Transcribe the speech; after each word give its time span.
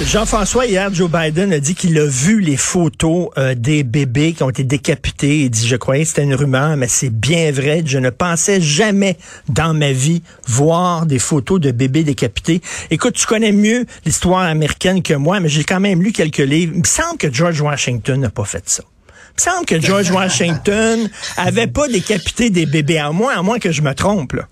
Jean-François, 0.00 0.66
hier, 0.66 0.92
Joe 0.92 1.08
Biden 1.08 1.52
a 1.52 1.60
dit 1.60 1.76
qu'il 1.76 1.96
a 2.00 2.06
vu 2.06 2.40
les 2.40 2.56
photos 2.56 3.28
euh, 3.38 3.54
des 3.54 3.84
bébés 3.84 4.32
qui 4.32 4.42
ont 4.42 4.50
été 4.50 4.64
décapités. 4.64 5.42
Il 5.42 5.50
dit, 5.50 5.68
je 5.68 5.76
croyais 5.76 6.02
que 6.02 6.08
c'était 6.08 6.24
une 6.24 6.34
rumeur, 6.34 6.76
mais 6.76 6.88
c'est 6.88 7.10
bien 7.10 7.52
vrai. 7.52 7.84
Je 7.86 7.98
ne 7.98 8.10
pensais 8.10 8.60
jamais 8.60 9.16
dans 9.48 9.72
ma 9.72 9.92
vie 9.92 10.22
voir 10.48 11.06
des 11.06 11.20
photos 11.20 11.60
de 11.60 11.70
bébés 11.70 12.02
décapités. 12.02 12.60
Écoute, 12.90 13.14
tu 13.14 13.24
connais 13.24 13.52
mieux 13.52 13.86
l'histoire 14.04 14.42
américaine 14.42 15.00
que 15.00 15.14
moi, 15.14 15.38
mais 15.38 15.48
j'ai 15.48 15.62
quand 15.62 15.80
même 15.80 16.02
lu 16.02 16.10
quelques 16.10 16.38
livres. 16.38 16.72
Il 16.74 16.80
me 16.80 16.86
semble 16.86 17.16
que 17.16 17.32
George 17.32 17.60
Washington 17.60 18.20
n'a 18.20 18.30
pas 18.30 18.44
fait 18.44 18.68
ça. 18.68 18.82
Il 18.82 19.44
me 19.44 19.52
semble 19.52 19.66
que 19.66 19.80
George 19.80 20.10
Washington 20.12 21.08
avait 21.36 21.68
pas 21.68 21.86
décapité 21.86 22.50
des 22.50 22.66
bébés, 22.66 22.98
à 22.98 23.12
moins, 23.12 23.38
à 23.38 23.42
moins 23.42 23.60
que 23.60 23.70
je 23.70 23.80
me 23.80 23.94
trompe. 23.94 24.32
Là. 24.32 24.48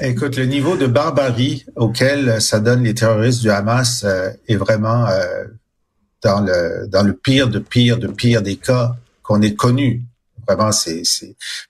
Écoute, 0.00 0.36
le 0.36 0.44
niveau 0.44 0.76
de 0.76 0.86
barbarie 0.86 1.64
auquel 1.74 2.42
ça 2.42 2.60
donne 2.60 2.82
les 2.82 2.92
terroristes 2.92 3.40
du 3.40 3.50
Hamas 3.50 4.04
euh, 4.04 4.30
est 4.46 4.56
vraiment 4.56 5.06
euh, 5.06 5.44
dans 6.22 6.40
le 6.40 6.86
dans 6.88 7.02
le 7.02 7.14
pire 7.14 7.48
de 7.48 7.58
pire 7.58 7.96
de 7.96 8.08
pire 8.08 8.42
des 8.42 8.56
cas 8.56 8.94
qu'on 9.22 9.40
ait 9.40 9.54
connu. 9.54 10.02
Vraiment, 10.46 10.70
c'est 10.70 11.02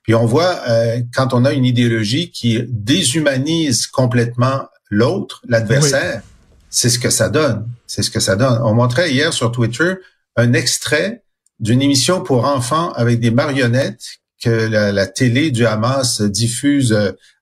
puis 0.03 0.15
on 0.15 0.27
voit 0.27 0.59
euh, 0.69 1.01
quand 1.15 1.35
on 1.35 1.45
a 1.45 1.53
une 1.53 1.65
idéologie 1.65 2.33
qui 2.33 2.65
déshumanise 2.69 3.87
complètement 3.87 4.67
l'autre, 4.91 5.41
l'adversaire, 5.49 6.23
c'est 6.69 6.91
ce 6.91 6.99
que 6.99 7.11
ça 7.11 7.29
donne. 7.29 7.69
C'est 7.87 8.03
ce 8.03 8.11
que 8.11 8.21
ça 8.21 8.35
donne. 8.35 8.61
On 8.65 8.75
montrait 8.75 9.13
hier 9.13 9.33
sur 9.33 9.53
Twitter 9.53 9.95
un 10.35 10.53
extrait 10.53 11.23
d'une 11.61 11.81
émission 11.81 12.23
pour 12.23 12.45
enfants 12.45 12.93
avec 12.95 13.21
des 13.21 13.31
marionnettes 13.31 14.19
que 14.43 14.51
la, 14.51 14.91
la 14.91 15.07
télé 15.07 15.53
du 15.53 15.65
Hamas 15.65 16.21
diffuse 16.21 16.95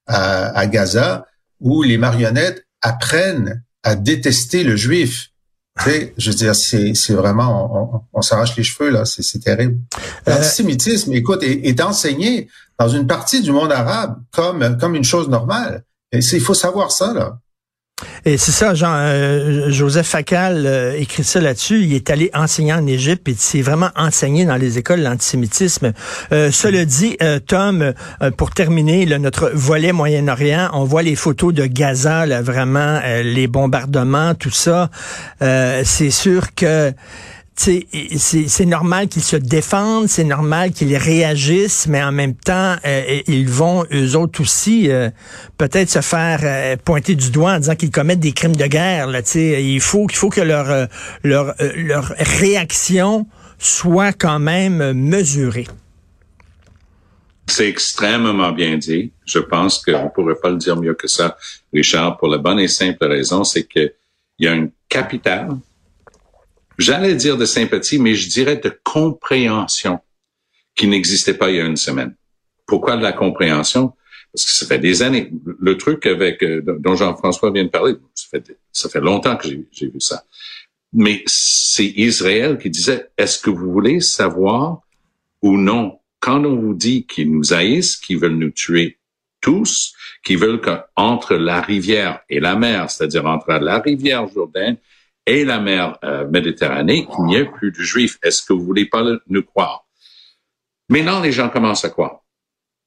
à, 0.06 0.66
Gaza 0.66 1.26
où 1.60 1.82
les 1.82 1.98
marionnettes 1.98 2.66
apprennent 2.82 3.62
à 3.82 3.94
détester 3.94 4.64
le 4.64 4.76
juif. 4.76 5.28
Tu 5.78 5.90
sais, 5.90 6.14
je 6.18 6.30
veux 6.30 6.36
dire, 6.36 6.54
c'est, 6.54 6.94
c'est 6.94 7.14
vraiment, 7.14 8.06
on, 8.12 8.22
s'arrache 8.22 8.56
les 8.56 8.62
cheveux 8.62 8.90
là, 8.90 9.04
c'est, 9.04 9.38
terrible. 9.40 9.78
Euh, 10.28 10.34
L'antisémitisme, 10.34 11.12
écoute, 11.14 11.42
est, 11.42 11.66
est, 11.66 11.80
enseigné 11.80 12.48
dans 12.78 12.88
une 12.88 13.06
partie 13.06 13.42
du 13.42 13.50
monde 13.50 13.72
arabe 13.72 14.20
comme 14.30 14.76
comme 14.78 14.94
une 14.94 15.04
chose 15.04 15.28
normale. 15.28 15.82
Et 16.12 16.18
il 16.18 16.40
faut 16.40 16.54
savoir 16.54 16.92
ça 16.92 17.12
là. 17.12 17.38
Et 18.24 18.38
c'est 18.38 18.50
ça, 18.52 18.74
Jean, 18.74 18.92
euh, 18.96 19.70
Joseph 19.70 20.08
Facal 20.08 20.64
euh, 20.66 20.98
écrit 20.98 21.22
ça 21.22 21.40
là-dessus. 21.40 21.82
Il 21.82 21.92
est 21.92 22.10
allé 22.10 22.28
enseigner 22.34 22.72
en 22.72 22.86
Égypte 22.86 23.28
et 23.28 23.36
c'est 23.38 23.62
vraiment 23.62 23.90
enseigné 23.96 24.44
dans 24.44 24.56
les 24.56 24.78
écoles 24.78 25.00
l'antisémitisme. 25.00 25.92
Euh, 26.32 26.50
cela 26.50 26.84
dit, 26.84 27.16
euh, 27.22 27.38
Tom, 27.38 27.92
pour 28.36 28.50
terminer 28.50 29.06
notre 29.18 29.50
volet 29.54 29.92
Moyen-Orient, 29.92 30.70
on 30.72 30.84
voit 30.84 31.02
les 31.02 31.14
photos 31.14 31.54
de 31.54 31.66
Gaza, 31.66 32.26
là, 32.26 32.42
vraiment 32.42 33.00
les 33.22 33.46
bombardements, 33.46 34.34
tout 34.34 34.50
ça. 34.50 34.90
c'est 35.40 36.10
sûr 36.10 36.54
que 36.54 36.92
c'est 37.56 38.66
normal 38.66 39.08
qu'ils 39.08 39.22
se 39.22 39.36
défendent, 39.36 40.08
c'est 40.08 40.24
normal 40.24 40.72
qu'ils 40.72 40.96
réagissent, 40.96 41.86
mais 41.86 42.02
en 42.02 42.12
même 42.12 42.34
temps, 42.34 42.76
euh, 42.84 43.20
ils 43.28 43.48
vont, 43.48 43.84
eux 43.92 44.16
autres 44.16 44.40
aussi, 44.40 44.90
euh, 44.90 45.10
peut-être 45.56 45.88
se 45.88 46.00
faire 46.00 46.40
euh, 46.42 46.76
pointer 46.76 47.14
du 47.14 47.30
doigt 47.30 47.52
en 47.52 47.58
disant 47.58 47.76
qu'ils 47.76 47.92
commettent 47.92 48.20
des 48.20 48.32
crimes 48.32 48.56
de 48.56 48.66
guerre. 48.66 49.06
Là, 49.06 49.20
il 49.34 49.80
faut 49.80 50.06
qu'il 50.06 50.18
faut 50.18 50.30
que 50.30 50.40
leur, 50.40 50.88
leur, 51.22 51.54
leur 51.76 52.12
réaction 52.18 53.26
soit 53.58 54.12
quand 54.12 54.40
même 54.40 54.92
mesurée. 54.92 55.66
C'est 57.46 57.68
extrêmement 57.68 58.52
bien 58.52 58.78
dit. 58.78 59.12
Je 59.26 59.38
pense 59.38 59.82
qu'on 59.84 60.04
ne 60.04 60.08
pourrait 60.08 60.34
pas 60.42 60.50
le 60.50 60.56
dire 60.56 60.76
mieux 60.76 60.94
que 60.94 61.06
ça, 61.06 61.36
Richard, 61.72 62.16
pour 62.16 62.28
la 62.28 62.38
bonne 62.38 62.58
et 62.58 62.68
simple 62.68 63.06
raison, 63.06 63.44
c'est 63.44 63.64
qu'il 63.64 63.92
y 64.38 64.48
a 64.48 64.52
un 64.52 64.68
capital 64.88 65.48
j'allais 66.78 67.14
dire 67.14 67.36
de 67.36 67.44
sympathie, 67.44 67.98
mais 67.98 68.14
je 68.14 68.28
dirais 68.28 68.56
de 68.56 68.72
compréhension 68.82 70.00
qui 70.74 70.86
n'existait 70.86 71.34
pas 71.34 71.50
il 71.50 71.56
y 71.56 71.60
a 71.60 71.64
une 71.64 71.76
semaine. 71.76 72.14
Pourquoi 72.66 72.96
de 72.96 73.02
la 73.02 73.12
compréhension? 73.12 73.92
Parce 74.32 74.46
que 74.46 74.52
ça 74.52 74.66
fait 74.66 74.78
des 74.78 75.02
années. 75.02 75.30
Le 75.60 75.76
truc 75.76 76.06
avec 76.06 76.42
euh, 76.42 76.62
dont 76.80 76.96
Jean-François 76.96 77.52
vient 77.52 77.64
de 77.64 77.68
parler, 77.68 77.94
ça 78.14 78.26
fait, 78.30 78.58
ça 78.72 78.88
fait 78.88 79.00
longtemps 79.00 79.36
que 79.36 79.48
j'ai 79.70 79.88
vu 79.88 80.00
ça. 80.00 80.24
Mais 80.92 81.22
c'est 81.26 81.92
Israël 81.96 82.58
qui 82.58 82.70
disait, 82.70 83.10
est-ce 83.16 83.38
que 83.38 83.50
vous 83.50 83.70
voulez 83.70 84.00
savoir 84.00 84.80
ou 85.42 85.56
non? 85.56 85.98
Quand 86.20 86.44
on 86.44 86.56
vous 86.56 86.74
dit 86.74 87.04
qu'ils 87.06 87.30
nous 87.30 87.52
haïssent, 87.52 87.96
qu'ils 87.96 88.18
veulent 88.18 88.38
nous 88.38 88.50
tuer 88.50 88.98
tous, 89.40 89.92
qu'ils 90.24 90.38
veulent 90.38 90.60
qu'entre 90.60 91.34
la 91.34 91.60
rivière 91.60 92.20
et 92.30 92.40
la 92.40 92.56
mer, 92.56 92.90
c'est-à-dire 92.90 93.26
entre 93.26 93.52
la 93.52 93.78
rivière 93.78 94.26
Jourdain 94.28 94.76
et 95.26 95.44
la 95.44 95.60
mer 95.60 95.98
euh, 96.04 96.26
Méditerranée 96.28 97.06
qu'il 97.06 97.24
n'y 97.24 97.36
ait 97.36 97.44
plus 97.44 97.70
de 97.70 97.82
juifs. 97.82 98.18
Est-ce 98.22 98.42
que 98.42 98.52
vous 98.52 98.64
voulez 98.64 98.86
pas 98.86 99.02
nous 99.28 99.42
croire? 99.42 99.86
Maintenant, 100.88 101.20
les 101.20 101.32
gens 101.32 101.48
commencent 101.48 101.84
à 101.84 101.90
croire. 101.90 102.20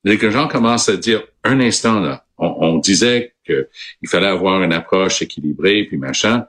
Les 0.03 0.17
gens 0.31 0.47
commencent 0.47 0.89
à 0.89 0.97
dire, 0.97 1.23
un 1.43 1.59
instant 1.59 1.99
là, 1.99 2.25
on, 2.37 2.77
disait 2.77 3.33
qu'il 3.45 4.07
fallait 4.07 4.27
avoir 4.27 4.61
une 4.61 4.73
approche 4.73 5.23
équilibrée, 5.23 5.85
puis 5.85 5.97
machin. 5.97 6.45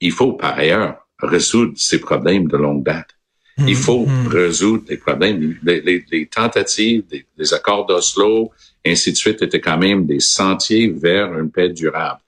Il 0.00 0.12
faut, 0.12 0.34
par 0.34 0.58
ailleurs, 0.58 1.06
résoudre 1.18 1.72
ces 1.76 1.98
problèmes 1.98 2.46
de 2.46 2.58
longue 2.58 2.84
date. 2.84 3.08
Il 3.56 3.64
mmh, 3.64 3.74
faut 3.74 4.04
mmh. 4.04 4.26
résoudre 4.26 4.84
les 4.88 4.98
problèmes. 4.98 5.56
Les, 5.62 6.26
tentatives, 6.26 7.04
les 7.38 7.54
accords 7.54 7.86
d'Oslo, 7.86 8.52
ainsi 8.84 9.12
de 9.12 9.16
suite, 9.16 9.40
étaient 9.40 9.60
quand 9.60 9.78
même 9.78 10.04
des 10.04 10.20
sentiers 10.20 10.88
vers 10.88 11.38
une 11.38 11.50
paix 11.50 11.70
durable. 11.70 12.20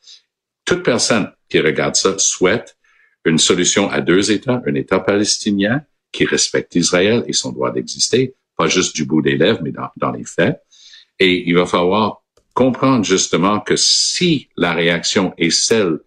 Toute 0.65 0.83
personne 0.83 1.31
qui 1.49 1.61
regarde 1.61 1.97
ça 1.97 2.17
souhaite 2.19 2.75
une 3.26 3.38
solution 3.38 3.91
à 3.91 4.00
deux 4.00 4.31
États, 4.31 4.62
un 4.66 4.75
État 4.75 5.00
palestinien 5.00 5.82
qui 6.12 6.25
respecte 6.25 6.75
Israël 6.75 7.25
et 7.26 7.32
son 7.32 7.53
droit 7.53 7.72
d'exister, 7.72 8.34
pas 8.56 8.69
juste 8.69 8.94
du 8.97 9.04
bout 9.04 9.20
des 9.20 9.37
lèvres, 9.37 9.60
mais 9.62 9.72
dans, 9.97 10.12
les 10.12 10.25
faits. 10.25 10.60
Et 11.19 11.48
il 11.48 11.54
va 11.54 11.66
falloir 11.66 12.22
comprendre 12.54 13.04
justement 13.04 13.60
que 13.60 13.76
si 13.76 14.48
la 14.56 14.72
réaction 14.72 15.34
est 15.36 15.50
celle 15.50 15.98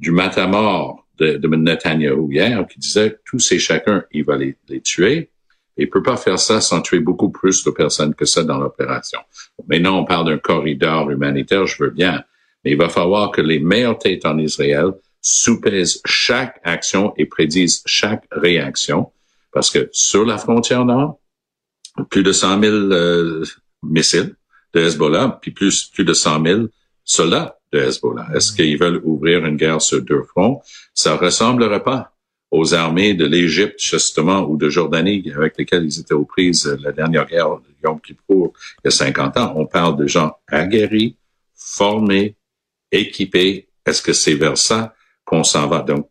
du 0.00 0.10
matamor 0.10 1.06
de, 1.18 1.36
Netanyahu 1.46 2.32
hier, 2.32 2.66
qui 2.66 2.80
disait 2.80 3.18
tous 3.24 3.52
et 3.52 3.58
chacun, 3.58 4.04
il 4.10 4.24
va 4.24 4.36
les, 4.36 4.56
tuer, 4.82 5.30
il 5.76 5.88
peut 5.88 6.02
pas 6.02 6.16
faire 6.16 6.38
ça 6.38 6.60
sans 6.60 6.80
tuer 6.80 6.98
beaucoup 6.98 7.30
plus 7.30 7.62
de 7.64 7.70
personnes 7.70 8.14
que 8.14 8.24
ça 8.24 8.42
dans 8.42 8.58
l'opération. 8.58 9.20
Maintenant, 9.68 10.00
on 10.00 10.04
parle 10.04 10.26
d'un 10.26 10.38
corridor 10.38 11.10
humanitaire, 11.10 11.66
je 11.66 11.84
veux 11.84 11.90
bien, 11.90 12.24
mais 12.64 12.72
il 12.72 12.76
va 12.76 12.88
falloir 12.88 13.30
que 13.30 13.40
les 13.40 13.60
meilleures 13.60 13.98
têtes 13.98 14.26
en 14.26 14.38
Israël 14.38 14.92
soupèsent 15.22 16.00
chaque 16.04 16.60
action 16.64 17.14
et 17.16 17.26
prédisent 17.26 17.82
chaque 17.86 18.24
réaction. 18.30 19.10
Parce 19.52 19.70
que 19.70 19.88
sur 19.92 20.26
la 20.26 20.36
frontière 20.36 20.84
nord, 20.84 21.20
plus 22.10 22.22
de 22.22 22.32
100 22.32 22.60
000 22.60 22.74
euh, 22.74 23.44
missiles 23.82 24.34
de 24.74 24.80
Hezbollah, 24.80 25.38
puis 25.40 25.52
plus, 25.52 25.84
plus 25.84 26.04
de 26.04 26.12
100 26.12 26.44
000 26.44 26.60
soldats 27.04 27.58
de 27.72 27.78
Hezbollah. 27.78 28.28
Est-ce 28.34 28.52
mm. 28.52 28.56
qu'ils 28.56 28.78
veulent 28.78 29.00
ouvrir 29.04 29.44
une 29.46 29.56
guerre 29.56 29.80
sur 29.80 30.02
deux 30.02 30.22
fronts? 30.22 30.60
Ça 30.94 31.16
ressemblerait 31.16 31.82
pas 31.82 32.12
aux 32.50 32.74
armées 32.74 33.14
de 33.14 33.24
l'Égypte, 33.24 33.80
justement, 33.80 34.40
ou 34.42 34.56
de 34.56 34.68
Jordanie, 34.68 35.32
avec 35.34 35.56
lesquelles 35.56 35.84
ils 35.84 36.00
étaient 36.00 36.14
aux 36.14 36.26
prises 36.26 36.66
euh, 36.66 36.76
la 36.82 36.92
dernière 36.92 37.26
guerre 37.26 37.56
de 37.56 37.72
Yom 37.84 38.00
Kippour, 38.00 38.52
il 38.78 38.86
y 38.86 38.88
a 38.88 38.90
50 38.90 39.36
ans. 39.36 39.52
On 39.56 39.66
parle 39.66 39.96
de 39.96 40.06
gens 40.06 40.36
aguerris, 40.46 41.16
formés, 41.54 42.36
équipés. 42.90 43.68
Est-ce 43.86 44.02
que 44.02 44.12
c'est 44.12 44.34
vers 44.34 44.58
ça 44.58 44.94
qu'on 45.32 45.44
s'en 45.44 45.66
va. 45.66 45.80
Donc, 45.80 46.10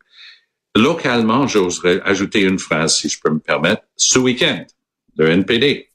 localement, 0.75 1.47
j'oserais 1.47 2.01
ajouter 2.03 2.41
une 2.41 2.57
phrase, 2.57 2.97
si 2.97 3.07
je 3.07 3.19
peux 3.23 3.29
me 3.29 3.39
permettre. 3.39 3.83
Ce 3.95 4.17
week-end, 4.17 4.65
le 5.15 5.29
NPD 5.29 5.89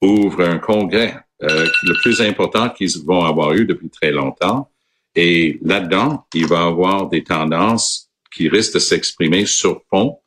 ouvre 0.00 0.42
un 0.42 0.58
congrès, 0.58 1.16
euh, 1.42 1.66
le 1.82 1.94
plus 2.02 2.20
important 2.20 2.68
qu'ils 2.68 2.96
vont 3.04 3.24
avoir 3.24 3.54
eu 3.54 3.64
depuis 3.64 3.90
très 3.90 4.12
longtemps. 4.12 4.70
Et 5.16 5.58
là-dedans, 5.62 6.26
il 6.32 6.46
va 6.46 6.60
y 6.60 6.66
avoir 6.66 7.08
des 7.08 7.24
tendances 7.24 8.10
qui 8.32 8.48
risquent 8.48 8.74
de 8.74 8.78
s'exprimer 8.78 9.46
sur 9.46 9.82
fond 9.90 10.18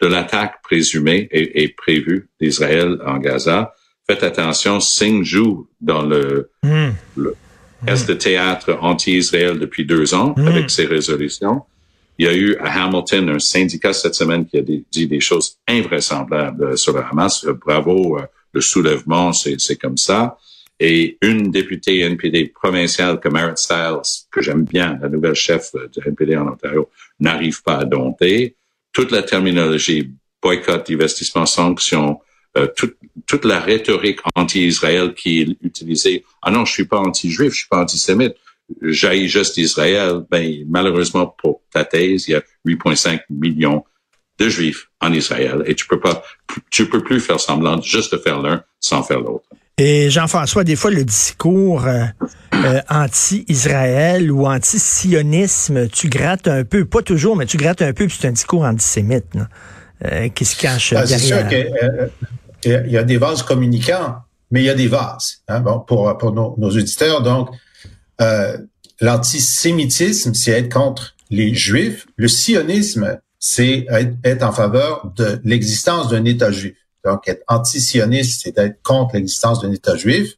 de 0.00 0.06
l'attaque 0.06 0.62
présumée 0.62 1.28
et, 1.30 1.68
prévue 1.68 2.28
d'Israël 2.40 2.98
en 3.06 3.18
Gaza. 3.18 3.72
Faites 4.08 4.24
attention, 4.24 4.80
Singh 4.80 5.22
joue 5.22 5.68
dans 5.80 6.02
le, 6.02 6.50
hmm. 6.64 6.90
le 7.16 7.36
est 7.86 8.08
de 8.08 8.14
théâtre 8.14 8.78
anti-Israël 8.80 9.58
depuis 9.58 9.84
deux 9.84 10.14
ans 10.14 10.34
hmm. 10.36 10.46
avec 10.46 10.70
ses 10.70 10.86
résolutions. 10.86 11.62
Il 12.22 12.26
y 12.26 12.28
a 12.28 12.36
eu 12.36 12.56
à 12.60 12.84
Hamilton 12.84 13.30
un 13.30 13.40
syndicat 13.40 13.92
cette 13.92 14.14
semaine 14.14 14.46
qui 14.46 14.56
a 14.56 14.62
dit 14.62 15.08
des 15.08 15.18
choses 15.18 15.56
invraisemblables 15.66 16.78
sur 16.78 16.92
le 16.92 17.02
Hamas. 17.02 17.44
Bravo, 17.66 18.16
euh, 18.16 18.22
le 18.52 18.60
soulèvement, 18.60 19.32
c'est 19.32 19.76
comme 19.76 19.96
ça. 19.96 20.38
et 20.78 21.18
une 21.20 21.50
députée 21.50 21.98
NPD 21.98 22.52
provinciale 22.54 23.18
comme 23.18 23.34
Aaron 23.34 23.56
Stiles, 23.56 24.26
que 24.30 24.40
j'aime 24.40 24.62
bien, 24.62 25.00
la 25.02 25.08
nouvelle 25.08 25.34
chef 25.34 25.72
du 25.92 25.98
NPD 26.06 26.36
en 26.36 26.46
Ontario, 26.46 26.88
n'arrive 27.18 27.60
pas 27.64 27.78
à 27.78 27.84
dompter. 27.84 28.54
Toute 28.92 29.10
la 29.10 29.24
terminologie 29.24 30.08
boycott, 30.40 30.88
euh, 30.90 32.66
toute, 32.76 32.96
toute 33.26 33.44
la 33.44 33.58
rhétorique 33.58 34.20
anti-Israël 34.36 35.12
qui 35.14 35.40
est 35.40 35.56
utilisée. 35.60 36.24
Ah 36.40 36.52
non, 36.52 36.64
je 36.66 36.72
suis 36.72 36.84
pas 36.84 36.98
anti-juif, 36.98 37.50
je 37.50 37.58
suis 37.58 37.68
pas 37.68 37.82
antisémite. 37.82 38.36
J'aille 38.82 39.28
juste 39.28 39.56
Israël. 39.56 40.22
Ben, 40.30 40.64
malheureusement 40.68 41.26
pour 41.26 41.62
ta 41.72 41.84
thèse, 41.84 42.28
il 42.28 42.32
y 42.32 42.34
a 42.34 42.42
8,5 42.66 43.20
millions 43.30 43.84
de 44.38 44.48
juifs 44.48 44.88
en 45.00 45.12
Israël 45.12 45.62
et 45.66 45.74
tu 45.74 45.86
peux 45.86 46.00
pas, 46.00 46.22
tu 46.70 46.88
peux 46.88 47.02
plus 47.02 47.20
faire 47.20 47.40
semblant 47.40 47.80
juste 47.80 48.12
de 48.12 48.18
faire 48.18 48.40
l'un 48.40 48.64
sans 48.80 49.02
faire 49.02 49.20
l'autre. 49.20 49.46
Et 49.78 50.10
Jean-François, 50.10 50.64
des 50.64 50.76
fois, 50.76 50.90
le 50.90 51.04
discours 51.04 51.86
euh, 51.86 52.04
euh, 52.54 52.80
anti-Israël 52.90 54.30
ou 54.30 54.46
anti-sionisme, 54.46 55.88
tu 55.88 56.08
grattes 56.08 56.46
un 56.46 56.64
peu, 56.64 56.84
pas 56.84 57.02
toujours, 57.02 57.36
mais 57.36 57.46
tu 57.46 57.56
grattes 57.56 57.82
un 57.82 57.92
peu, 57.92 58.06
puis 58.06 58.16
c'est 58.20 58.28
un 58.28 58.32
discours 58.32 58.64
antisémite 58.64 59.26
euh, 60.04 60.28
qui 60.28 60.44
se 60.44 60.56
cache 60.56 60.92
ah, 60.92 61.06
derrière. 61.06 61.18
C'est 61.18 61.26
sûr 61.26 61.48
qu'il 62.60 62.92
y 62.92 62.96
a 62.96 63.02
des 63.02 63.16
vases 63.16 63.42
communicants, 63.42 64.16
mais 64.50 64.60
il 64.60 64.66
y 64.66 64.70
a 64.70 64.74
des 64.74 64.88
vases. 64.88 65.42
Hein, 65.48 65.60
bon, 65.60 65.80
pour 65.80 66.16
pour 66.18 66.32
nos, 66.32 66.54
nos 66.58 66.70
auditeurs, 66.70 67.22
donc 67.22 67.48
l'antisémitisme, 69.00 70.34
c'est 70.34 70.52
être 70.52 70.72
contre 70.72 71.14
les 71.30 71.54
Juifs. 71.54 72.06
Le 72.16 72.28
sionisme, 72.28 73.18
c'est 73.38 73.86
être, 73.90 74.16
être 74.22 74.42
en 74.44 74.52
faveur 74.52 75.12
de 75.16 75.40
l'existence 75.44 76.08
d'un 76.08 76.24
État 76.24 76.52
juif. 76.52 76.76
Donc, 77.04 77.26
être 77.26 77.42
anti-sioniste, 77.48 78.42
c'est 78.44 78.56
être 78.58 78.80
contre 78.82 79.16
l'existence 79.16 79.60
d'un 79.60 79.72
État 79.72 79.96
juif. 79.96 80.36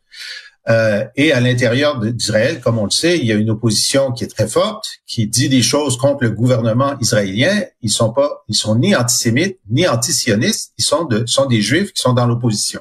Euh, 0.70 1.04
et 1.14 1.32
à 1.32 1.40
l'intérieur 1.40 2.00
d'Israël, 2.00 2.60
comme 2.60 2.78
on 2.78 2.84
le 2.84 2.90
sait, 2.90 3.18
il 3.18 3.26
y 3.26 3.32
a 3.32 3.34
une 3.34 3.50
opposition 3.50 4.12
qui 4.12 4.24
est 4.24 4.28
très 4.28 4.48
forte, 4.48 4.86
qui 5.06 5.26
dit 5.26 5.50
des 5.50 5.60
choses 5.60 5.98
contre 5.98 6.24
le 6.24 6.30
gouvernement 6.30 6.98
israélien. 7.00 7.64
Ils 7.82 7.90
sont 7.90 8.12
pas, 8.12 8.44
ils 8.48 8.54
sont 8.54 8.76
ni 8.76 8.96
antisémites 8.96 9.58
ni 9.68 9.86
anti-sionistes. 9.86 10.72
Ils 10.78 10.84
sont 10.84 11.04
de, 11.04 11.26
sont 11.26 11.44
des 11.44 11.60
juifs 11.60 11.92
qui 11.92 12.00
sont 12.00 12.14
dans 12.14 12.26
l'opposition. 12.26 12.80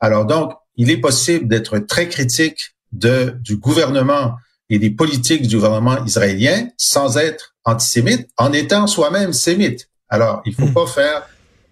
Alors 0.00 0.24
donc, 0.24 0.52
il 0.76 0.90
est 0.90 0.96
possible 0.96 1.48
d'être 1.48 1.78
très 1.80 2.08
critique 2.08 2.71
de 2.92 3.36
du 3.40 3.56
gouvernement 3.56 4.34
et 4.70 4.78
des 4.78 4.90
politiques 4.90 5.46
du 5.46 5.56
gouvernement 5.56 6.04
israélien 6.04 6.68
sans 6.76 7.18
être 7.18 7.54
antisémite, 7.64 8.28
en 8.36 8.52
étant 8.52 8.86
soi-même 8.86 9.32
sémite. 9.32 9.88
Alors, 10.08 10.42
il 10.44 10.54
faut 10.54 10.66
hmm. 10.66 10.74
pas 10.74 10.86
faire 10.86 11.28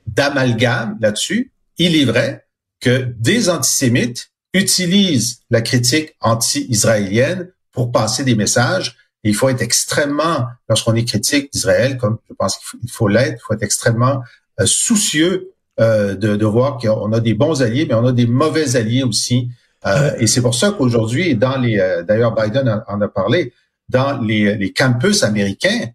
d'amalgame 0.06 0.98
là-dessus. 1.00 1.52
Il 1.78 1.96
est 1.96 2.04
vrai 2.04 2.46
que 2.80 3.12
des 3.18 3.48
antisémites 3.48 4.30
utilisent 4.52 5.40
la 5.50 5.60
critique 5.60 6.14
anti-israélienne 6.20 7.50
pour 7.72 7.92
passer 7.92 8.24
des 8.24 8.34
messages. 8.34 8.96
il 9.22 9.34
faut 9.34 9.48
être 9.48 9.60
extrêmement, 9.60 10.46
lorsqu'on 10.68 10.94
est 10.94 11.04
critique 11.04 11.52
d'Israël, 11.52 11.98
comme 11.98 12.18
je 12.28 12.34
pense 12.34 12.56
qu'il 12.58 12.90
faut 12.90 13.06
l'être, 13.06 13.38
il 13.38 13.42
faut 13.46 13.54
être 13.54 13.62
extrêmement 13.62 14.22
euh, 14.60 14.66
soucieux 14.66 15.52
euh, 15.78 16.14
de, 16.14 16.36
de, 16.36 16.46
voir 16.46 16.78
qu'on 16.78 17.12
a 17.12 17.20
des 17.20 17.34
bons 17.34 17.62
alliés, 17.62 17.86
mais 17.86 17.94
on 17.94 18.06
a 18.06 18.12
des 18.12 18.26
mauvais 18.26 18.76
alliés 18.76 19.02
aussi. 19.02 19.50
Euh, 19.86 20.12
et 20.18 20.26
c'est 20.26 20.42
pour 20.42 20.54
ça 20.54 20.72
qu'aujourd'hui, 20.72 21.34
dans 21.36 21.56
les, 21.56 21.76
d'ailleurs 22.06 22.34
Biden 22.34 22.82
en, 22.86 23.00
a 23.00 23.08
parlé, 23.08 23.52
dans 23.88 24.20
les, 24.20 24.56
les 24.56 24.72
campus 24.72 25.22
américains, 25.22 25.88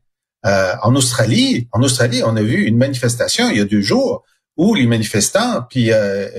euh, 0.46 0.74
en 0.84 0.96
Australie, 0.96 1.68
en 1.72 1.82
Australie, 1.82 2.22
on 2.24 2.36
a 2.36 2.42
vu 2.42 2.66
une 2.66 2.78
manifestation 2.78 3.50
il 3.50 3.58
y 3.58 3.62
a 3.62 3.66
deux 3.66 3.82
jours 3.82 4.24
où 4.58 4.76
les 4.76 4.86
manifestants 4.86 5.64
puis 5.70 5.92
euh, 5.92 6.30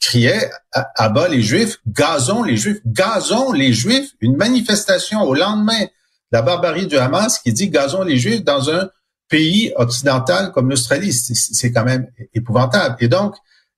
criaient 0.00 0.50
à, 0.72 1.08
bas 1.08 1.28
les 1.28 1.42
juifs, 1.42 1.78
gazons 1.86 2.44
les 2.44 2.56
juifs, 2.56 2.78
gazons 2.86 3.52
les 3.52 3.72
juifs. 3.72 4.10
Une 4.20 4.36
manifestation 4.36 5.22
au 5.22 5.34
lendemain 5.34 5.82
de 5.82 5.88
la 6.32 6.42
barbarie 6.42 6.86
du 6.86 6.96
Hamas 6.96 7.40
qui 7.40 7.52
dit 7.52 7.70
gazons 7.70 8.02
les 8.02 8.18
juifs 8.18 8.44
dans 8.44 8.70
un 8.70 8.88
pays 9.28 9.72
occidental 9.76 10.52
comme 10.52 10.70
l'Australie, 10.70 11.12
c'est 11.12 11.72
quand 11.72 11.84
même 11.84 12.06
épouvantable. 12.34 12.96
Et 13.00 13.08
donc, 13.08 13.34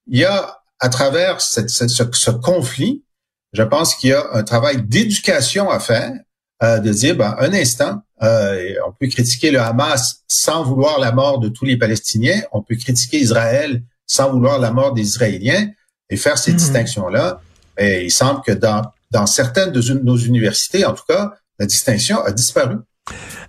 il 0.06 0.18
y 0.18 0.24
a 0.24 0.58
à 0.80 0.88
travers 0.88 1.40
cette, 1.40 1.70
ce, 1.70 1.86
ce 1.88 2.30
conflit, 2.30 3.04
je 3.52 3.62
pense 3.62 3.94
qu'il 3.94 4.10
y 4.10 4.12
a 4.12 4.24
un 4.32 4.42
travail 4.42 4.82
d'éducation 4.82 5.70
à 5.70 5.80
faire 5.80 6.12
euh, 6.62 6.78
de 6.78 6.92
dire, 6.92 7.16
ben, 7.16 7.36
un 7.38 7.52
instant, 7.52 8.02
euh, 8.22 8.74
on 8.86 8.92
peut 8.92 9.06
critiquer 9.06 9.50
le 9.50 9.60
Hamas 9.60 10.22
sans 10.26 10.64
vouloir 10.64 10.98
la 10.98 11.12
mort 11.12 11.38
de 11.38 11.48
tous 11.48 11.64
les 11.64 11.76
Palestiniens, 11.76 12.42
on 12.52 12.62
peut 12.62 12.76
critiquer 12.76 13.18
Israël 13.20 13.82
sans 14.06 14.30
vouloir 14.32 14.58
la 14.58 14.72
mort 14.72 14.92
des 14.92 15.02
Israéliens 15.02 15.70
et 16.10 16.16
faire 16.16 16.38
ces 16.38 16.52
mhm. 16.52 16.56
distinctions-là. 16.58 17.40
Et 17.78 18.04
il 18.04 18.10
semble 18.10 18.42
que 18.42 18.52
dans, 18.52 18.82
dans 19.10 19.26
certaines 19.26 19.70
de 19.70 19.80
nos 20.02 20.16
universités, 20.16 20.84
en 20.84 20.94
tout 20.94 21.04
cas, 21.08 21.32
la 21.58 21.66
distinction 21.66 22.20
a 22.24 22.32
disparu. 22.32 22.76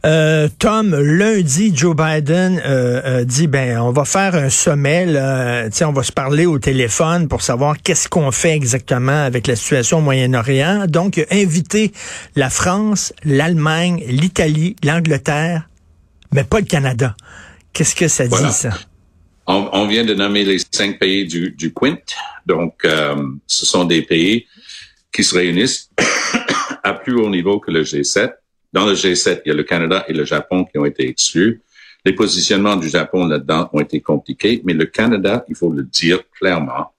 Euh, 0.05 0.47
Tom, 0.59 0.95
lundi, 0.95 1.73
Joe 1.75 1.93
Biden 1.93 2.61
euh, 2.65 3.01
euh, 3.03 3.25
dit 3.25 3.47
ben 3.47 3.79
on 3.79 3.91
va 3.91 4.05
faire 4.05 4.33
un 4.33 4.49
sommet, 4.49 5.05
là, 5.05 5.67
on 5.81 5.91
va 5.91 6.03
se 6.03 6.13
parler 6.13 6.45
au 6.45 6.57
téléphone 6.57 7.27
pour 7.27 7.41
savoir 7.41 7.75
qu'est-ce 7.81 8.07
qu'on 8.07 8.31
fait 8.31 8.55
exactement 8.55 9.25
avec 9.25 9.45
la 9.45 9.57
situation 9.57 9.97
au 9.97 10.01
Moyen-Orient. 10.01 10.85
Donc, 10.87 11.17
il 11.17 11.23
a 11.29 11.41
invité 11.41 11.91
la 12.37 12.49
France, 12.49 13.13
l'Allemagne, 13.25 14.01
l'Italie, 14.07 14.77
l'Angleterre, 14.85 15.67
mais 16.31 16.45
pas 16.45 16.61
le 16.61 16.65
Canada. 16.65 17.15
Qu'est-ce 17.73 17.95
que 17.95 18.07
ça 18.07 18.25
dit 18.25 18.51
ça? 18.51 18.69
On, 19.47 19.87
vient 19.87 20.05
de 20.05 20.13
nommer 20.13 20.45
les 20.45 20.59
cinq 20.71 20.99
pays 20.99 21.25
du, 21.25 21.51
du 21.51 21.73
Quint. 21.73 21.97
Donc, 22.45 22.85
ce 23.47 23.65
sont 23.65 23.83
des 23.83 24.03
pays 24.03 24.45
qui 25.11 25.23
se 25.23 25.35
réunissent 25.35 25.89
à 26.83 26.93
plus 26.93 27.15
haut 27.15 27.29
niveau 27.29 27.59
que 27.59 27.71
le 27.71 27.83
G7 27.83 28.31
dans 28.71 28.85
le 28.85 28.93
G7, 28.93 29.41
il 29.45 29.49
y 29.49 29.51
a 29.51 29.55
le 29.55 29.63
Canada 29.63 30.05
et 30.07 30.13
le 30.13 30.25
Japon 30.25 30.65
qui 30.65 30.77
ont 30.77 30.85
été 30.85 31.07
exclus. 31.07 31.61
Les 32.05 32.13
positionnements 32.13 32.75
du 32.75 32.87
Japon 32.87 33.25
là-dedans 33.25 33.69
ont 33.73 33.81
été 33.81 33.99
compliqués, 33.99 34.61
mais 34.63 34.73
le 34.73 34.85
Canada, 34.85 35.43
il 35.49 35.55
faut 35.55 35.71
le 35.71 35.83
dire 35.83 36.19
clairement, 36.31 36.93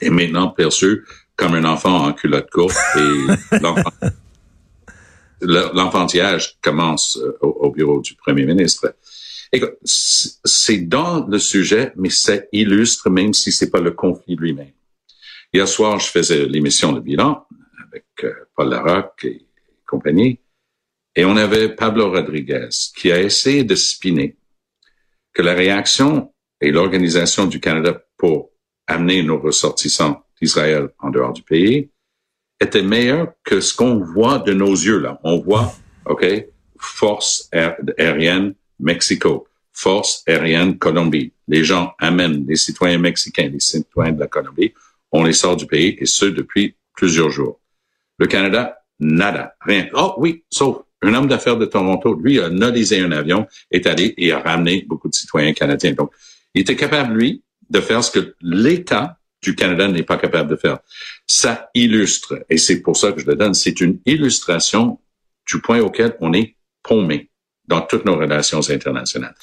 est 0.00 0.10
maintenant 0.10 0.48
perçu 0.48 1.04
comme 1.36 1.54
un 1.54 1.64
enfant 1.64 2.06
en 2.06 2.12
culotte 2.12 2.50
courte 2.50 2.76
et 2.96 3.56
l'enfantillage 5.40 6.58
commence 6.62 7.18
euh, 7.18 7.36
au, 7.40 7.70
bureau 7.70 8.00
du 8.00 8.14
premier 8.14 8.44
ministre. 8.44 8.94
C'est 9.84 10.88
dans 10.88 11.26
le 11.26 11.38
sujet, 11.38 11.92
mais 11.96 12.10
ça 12.10 12.34
illustre, 12.52 13.10
même 13.10 13.34
si 13.34 13.50
c'est 13.52 13.70
pas 13.70 13.80
le 13.80 13.90
conflit 13.90 14.36
lui-même. 14.36 14.72
Hier 15.52 15.68
soir, 15.68 15.98
je 15.98 16.06
faisais 16.06 16.46
l'émission 16.46 16.92
de 16.92 17.00
bilan 17.00 17.44
avec 17.88 18.06
euh, 18.24 18.32
Paul 18.54 18.70
Larocque 18.70 19.24
et 19.24 19.44
compagnie. 19.86 20.38
Et 21.14 21.24
on 21.24 21.36
avait 21.36 21.74
Pablo 21.74 22.10
Rodriguez 22.10 22.68
qui 22.96 23.12
a 23.12 23.20
essayé 23.20 23.64
de 23.64 23.74
spinner 23.74 24.36
que 25.32 25.42
la 25.42 25.54
réaction 25.54 26.32
et 26.60 26.70
l'organisation 26.70 27.46
du 27.46 27.60
Canada 27.60 28.02
pour 28.16 28.50
amener 28.86 29.22
nos 29.22 29.38
ressortissants 29.38 30.24
d'Israël 30.40 30.88
en 30.98 31.10
dehors 31.10 31.32
du 31.32 31.42
pays 31.42 31.90
était 32.60 32.82
meilleure 32.82 33.32
que 33.44 33.60
ce 33.60 33.74
qu'on 33.74 33.98
voit 33.98 34.38
de 34.38 34.52
nos 34.52 34.72
yeux 34.72 34.98
là. 34.98 35.20
On 35.24 35.38
voit, 35.38 35.74
OK, 36.06 36.24
force 36.78 37.50
aérienne 37.52 38.54
Mexico, 38.78 39.48
force 39.72 40.22
aérienne 40.26 40.78
Colombie. 40.78 41.32
Les 41.48 41.64
gens 41.64 41.92
amènent 41.98 42.46
les 42.46 42.56
citoyens 42.56 42.98
mexicains, 42.98 43.48
les 43.48 43.60
citoyens 43.60 44.12
de 44.12 44.20
la 44.20 44.28
Colombie, 44.28 44.72
on 45.10 45.24
les 45.24 45.32
sort 45.32 45.56
du 45.56 45.66
pays 45.66 45.96
et 45.98 46.06
ce 46.06 46.26
depuis 46.26 46.76
plusieurs 46.94 47.30
jours. 47.30 47.60
Le 48.18 48.26
Canada, 48.26 48.78
nada, 48.98 49.54
rien. 49.60 49.88
Oh 49.94 50.14
oui, 50.18 50.44
sauf 50.50 50.82
un 51.02 51.14
homme 51.14 51.26
d'affaires 51.26 51.56
de 51.56 51.66
Toronto, 51.66 52.14
lui, 52.14 52.40
a 52.40 52.48
nodisé 52.48 53.00
un 53.00 53.12
avion, 53.12 53.46
est 53.70 53.86
allé 53.86 54.14
et 54.16 54.32
a 54.32 54.38
ramené 54.38 54.84
beaucoup 54.86 55.08
de 55.08 55.14
citoyens 55.14 55.52
canadiens. 55.52 55.92
Donc, 55.92 56.12
il 56.54 56.62
était 56.62 56.76
capable, 56.76 57.14
lui, 57.14 57.42
de 57.68 57.80
faire 57.80 58.04
ce 58.04 58.10
que 58.10 58.34
l'État 58.40 59.18
du 59.42 59.56
Canada 59.56 59.88
n'est 59.88 60.04
pas 60.04 60.16
capable 60.16 60.50
de 60.50 60.56
faire. 60.56 60.78
Ça 61.26 61.70
illustre, 61.74 62.44
et 62.48 62.58
c'est 62.58 62.80
pour 62.80 62.96
ça 62.96 63.12
que 63.12 63.20
je 63.20 63.26
le 63.26 63.34
donne, 63.34 63.54
c'est 63.54 63.80
une 63.80 63.98
illustration 64.06 65.00
du 65.50 65.60
point 65.60 65.80
auquel 65.80 66.16
on 66.20 66.32
est 66.32 66.56
paumé 66.82 67.31
dans 67.72 67.80
toutes 67.80 68.04
nos 68.04 68.16
relations 68.16 68.60
internationales. 68.68 69.34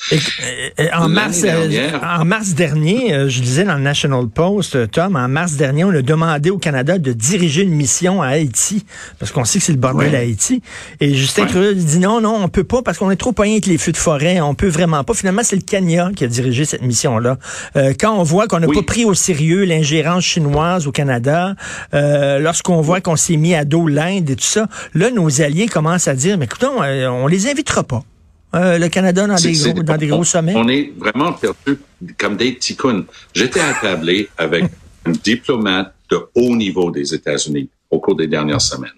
en, 0.94 1.10
mars, 1.10 1.42
euh, 1.44 1.90
en 2.04 2.26
mars 2.26 2.50
dernier, 2.54 3.14
euh, 3.14 3.28
je 3.28 3.42
disais 3.42 3.64
dans 3.64 3.76
le 3.76 3.82
National 3.82 4.28
Post, 4.28 4.76
euh, 4.76 4.86
Tom, 4.86 5.16
en 5.16 5.28
mars 5.28 5.54
dernier, 5.54 5.84
on 5.84 5.90
a 5.90 6.04
demandé 6.04 6.52
au 6.52 6.60
Canada 6.60 7.00
de 7.00 7.12
diriger 7.12 7.64
une 7.64 7.74
mission 7.74 8.22
à 8.22 8.28
Haïti, 8.28 8.86
parce 9.18 9.32
qu'on 9.32 9.46
sait 9.46 9.58
que 9.58 9.66
c'est 9.66 9.72
le 9.72 9.80
bordel 9.80 10.16
à 10.16 10.20
Haïti. 10.20 10.62
Et 11.00 11.16
Justin 11.16 11.48
Trudeau 11.48 11.74
dit 11.74 11.98
non, 11.98 12.22
non, 12.22 12.36
on 12.40 12.50
peut 12.50 12.64
pas, 12.64 12.84
parce 12.84 13.00
qu'on 13.00 13.10
est 13.10 13.16
trop 13.16 13.32
poigné 13.32 13.54
avec 13.54 13.66
les 13.66 13.80
feux 13.80 13.92
de 13.92 13.98
forêt, 13.98 14.42
on 14.42 14.54
peut 14.54 14.68
vraiment 14.68 15.04
pas. 15.04 15.16
Finalement, 15.16 15.42
c'est 15.44 15.56
le 15.56 15.64
Kenya 15.64 16.12
qui 16.16 16.24
a 16.24 16.28
dirigé 16.28 16.66
cette 16.66 16.84
mission-là. 16.84 17.38
quand 18.00 18.14
on 18.14 18.24
voit 18.24 18.48
qu'on 18.48 18.60
n'a 18.60 18.68
pas 18.68 18.84
pris 18.84 19.06
au 19.06 19.16
sérieux 19.16 19.66
l'ingérence 19.66 20.24
chinoise 20.24 20.86
au 20.86 20.92
Canada, 20.92 21.56
lorsqu'on 21.94 22.82
voit 22.82 23.02
qu'on 23.02 23.16
s'est 23.16 23.38
mis 23.38 23.56
à 23.56 23.66
dos 23.66 23.88
l'Inde 23.88 24.30
et 24.30 24.36
tout 24.36 24.44
ça, 24.44 24.68
là, 24.94 25.10
nos 25.10 25.42
alliés 25.42 25.68
commencent 25.68 26.08
à 26.08 26.14
dire, 26.14 26.38
mais 26.38 26.46
écoutons, 26.46 26.80
on 26.80 27.26
les 27.26 27.50
invitera 27.50 27.84
pas. 27.84 28.04
Euh, 28.56 28.80
le 28.80 28.90
Canada 28.90 29.28
dans 29.28 29.36
des, 29.36 29.54
gros, 29.54 29.84
dans 29.84 29.98
des 29.98 30.08
gros 30.08 30.24
sommets? 30.24 30.54
On 30.56 30.68
est 30.68 30.92
vraiment 30.98 31.34
perçu 31.34 31.80
comme 32.18 32.36
des 32.36 32.58
ticounes. 32.58 33.06
J'étais 33.34 33.60
attablé 33.60 34.30
avec 34.38 34.66
diplomate 35.24 35.94
de 36.10 36.20
haut 36.36 36.56
niveau 36.56 36.90
des 36.90 37.14
États-Unis 37.14 37.70
au 37.90 38.00
cours 38.00 38.16
des 38.16 38.28
dernières 38.28 38.62
semaines. 38.62 38.92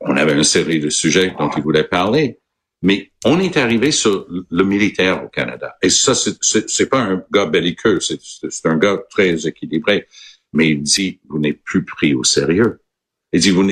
On 0.00 0.16
avait 0.16 0.32
une 0.32 0.44
série 0.44 0.80
de 0.80 0.90
sujets 0.90 1.34
dont 1.38 1.50
il 1.56 1.62
voulait 1.62 1.84
parler, 1.84 2.38
mais 2.82 3.10
on 3.24 3.40
est 3.40 3.56
arrivé 3.56 3.90
sur 3.90 4.26
le 4.28 4.64
militaire 4.64 5.24
au 5.24 5.28
Canada. 5.28 5.76
Et 5.82 5.90
ça, 5.90 6.14
c'est 6.14 6.88
pas 6.88 7.00
un 7.00 7.24
gars 7.32 7.46
belliqueux, 7.46 7.98
c'est 8.00 8.66
un 8.66 8.76
gars 8.76 8.98
très 9.10 9.46
équilibré. 9.46 10.06
Mais 10.52 10.70
il 10.70 10.82
dit, 10.82 11.20
vous 11.28 11.38
n'êtes 11.38 11.62
plus 11.62 11.84
pris 11.84 12.14
au 12.14 12.24
sérieux. 12.24 12.80
Il 13.32 13.40
dit, 13.40 13.50
vous, 13.50 13.68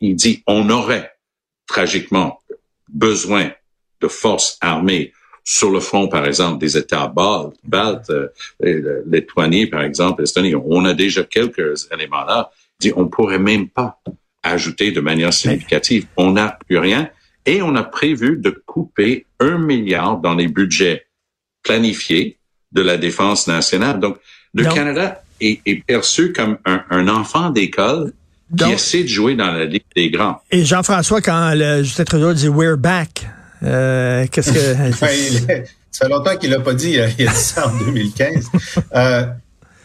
il 0.00 0.14
dit, 0.14 0.42
on 0.46 0.70
aurait 0.70 1.10
tragiquement 1.66 2.38
besoin 2.88 3.50
de 4.00 4.08
forces 4.08 4.58
armées 4.60 5.12
sur 5.48 5.70
le 5.70 5.80
front, 5.80 6.08
par 6.08 6.26
exemple, 6.26 6.58
des 6.58 6.76
États 6.76 7.08
baltes, 7.08 7.56
baltes 7.64 8.10
euh, 8.10 9.66
par 9.70 9.82
exemple, 9.82 10.22
Estonie, 10.22 10.54
on 10.54 10.84
a 10.84 10.92
déjà 10.92 11.22
quelques 11.22 11.88
éléments 11.90 12.24
là. 12.24 12.50
Dit, 12.78 12.92
on 12.94 13.08
pourrait 13.08 13.38
même 13.38 13.68
pas 13.68 13.98
ajouter 14.42 14.92
de 14.92 15.00
manière 15.00 15.32
significative. 15.32 16.06
On 16.18 16.32
n'a 16.32 16.58
plus 16.68 16.76
rien 16.76 17.08
et 17.46 17.62
on 17.62 17.74
a 17.76 17.82
prévu 17.82 18.36
de 18.36 18.50
couper 18.50 19.24
un 19.40 19.56
milliard 19.56 20.18
dans 20.18 20.34
les 20.34 20.48
budgets 20.48 21.06
planifiés 21.62 22.36
de 22.72 22.82
la 22.82 22.98
défense 22.98 23.46
nationale. 23.46 24.00
Donc, 24.00 24.18
le 24.52 24.64
Canada 24.64 25.22
est, 25.40 25.60
est, 25.64 25.82
perçu 25.82 26.34
comme 26.34 26.58
un, 26.66 26.84
un 26.90 27.08
enfant 27.08 27.48
d'école 27.48 28.12
qui 28.54 28.70
essaie 28.70 29.02
de 29.02 29.08
jouer 29.08 29.34
dans 29.34 29.50
la 29.50 29.64
Ligue 29.64 29.82
des 29.96 30.10
grands. 30.10 30.42
Et 30.50 30.64
Jean-François, 30.64 31.22
quand 31.22 31.54
le 31.54 31.82
Justin 31.82 32.04
Trudeau 32.04 32.34
dit 32.34 32.48
«We're 32.50 32.76
back 32.76 33.26
euh,», 33.62 34.26
qu'est-ce 34.30 34.52
que... 34.52 34.92
ça 34.92 35.06
fait 35.08 36.08
longtemps 36.08 36.36
qu'il 36.36 36.50
l'a 36.50 36.60
pas 36.60 36.74
dit, 36.74 36.92
il 36.92 37.00
a 37.00 37.08
dit 37.08 37.26
ça 37.34 37.68
en 37.68 37.78
2015. 37.78 38.46
euh, 38.94 39.26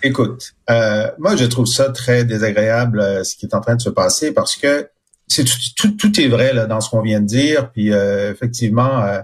écoute, 0.01 0.53
euh, 0.69 1.09
moi, 1.17 1.35
je 1.35 1.45
trouve 1.45 1.65
ça 1.65 1.89
très 1.89 2.25
désagréable, 2.25 2.99
euh, 2.99 3.23
ce 3.23 3.35
qui 3.35 3.45
est 3.45 3.55
en 3.55 3.61
train 3.61 3.75
de 3.75 3.81
se 3.81 3.89
passer, 3.89 4.31
parce 4.31 4.55
que 4.55 4.87
c'est 5.27 5.45
tout, 5.75 5.91
tout, 5.91 6.19
est 6.19 6.27
vrai 6.27 6.53
là, 6.53 6.65
dans 6.65 6.81
ce 6.81 6.89
qu'on 6.89 7.01
vient 7.01 7.21
de 7.21 7.25
dire. 7.25 7.71
Puis 7.71 7.91
euh, 7.91 8.31
effectivement, 8.31 9.01
euh, 9.01 9.21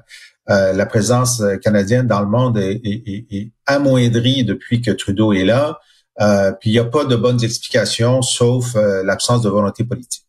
euh, 0.50 0.74
la 0.74 0.86
présence 0.86 1.44
canadienne 1.62 2.08
dans 2.08 2.22
le 2.22 2.28
monde 2.28 2.58
est, 2.58 2.82
est, 2.84 3.26
est, 3.30 3.52
amoindrie 3.66 4.44
depuis 4.44 4.82
que 4.82 4.92
Trudeau 4.92 5.34
est 5.34 5.46
là. 5.46 5.80
puis 6.60 6.72
il 6.72 6.74
n'y 6.74 6.80
a 6.80 6.86
pas 6.86 7.06
de 7.06 7.16
bonnes 7.16 7.44
explications, 7.44 8.22
sauf 8.22 8.76
l'absence 9.04 9.44
de 9.44 9.50
volonté 9.50 9.84
politique. 9.84 10.26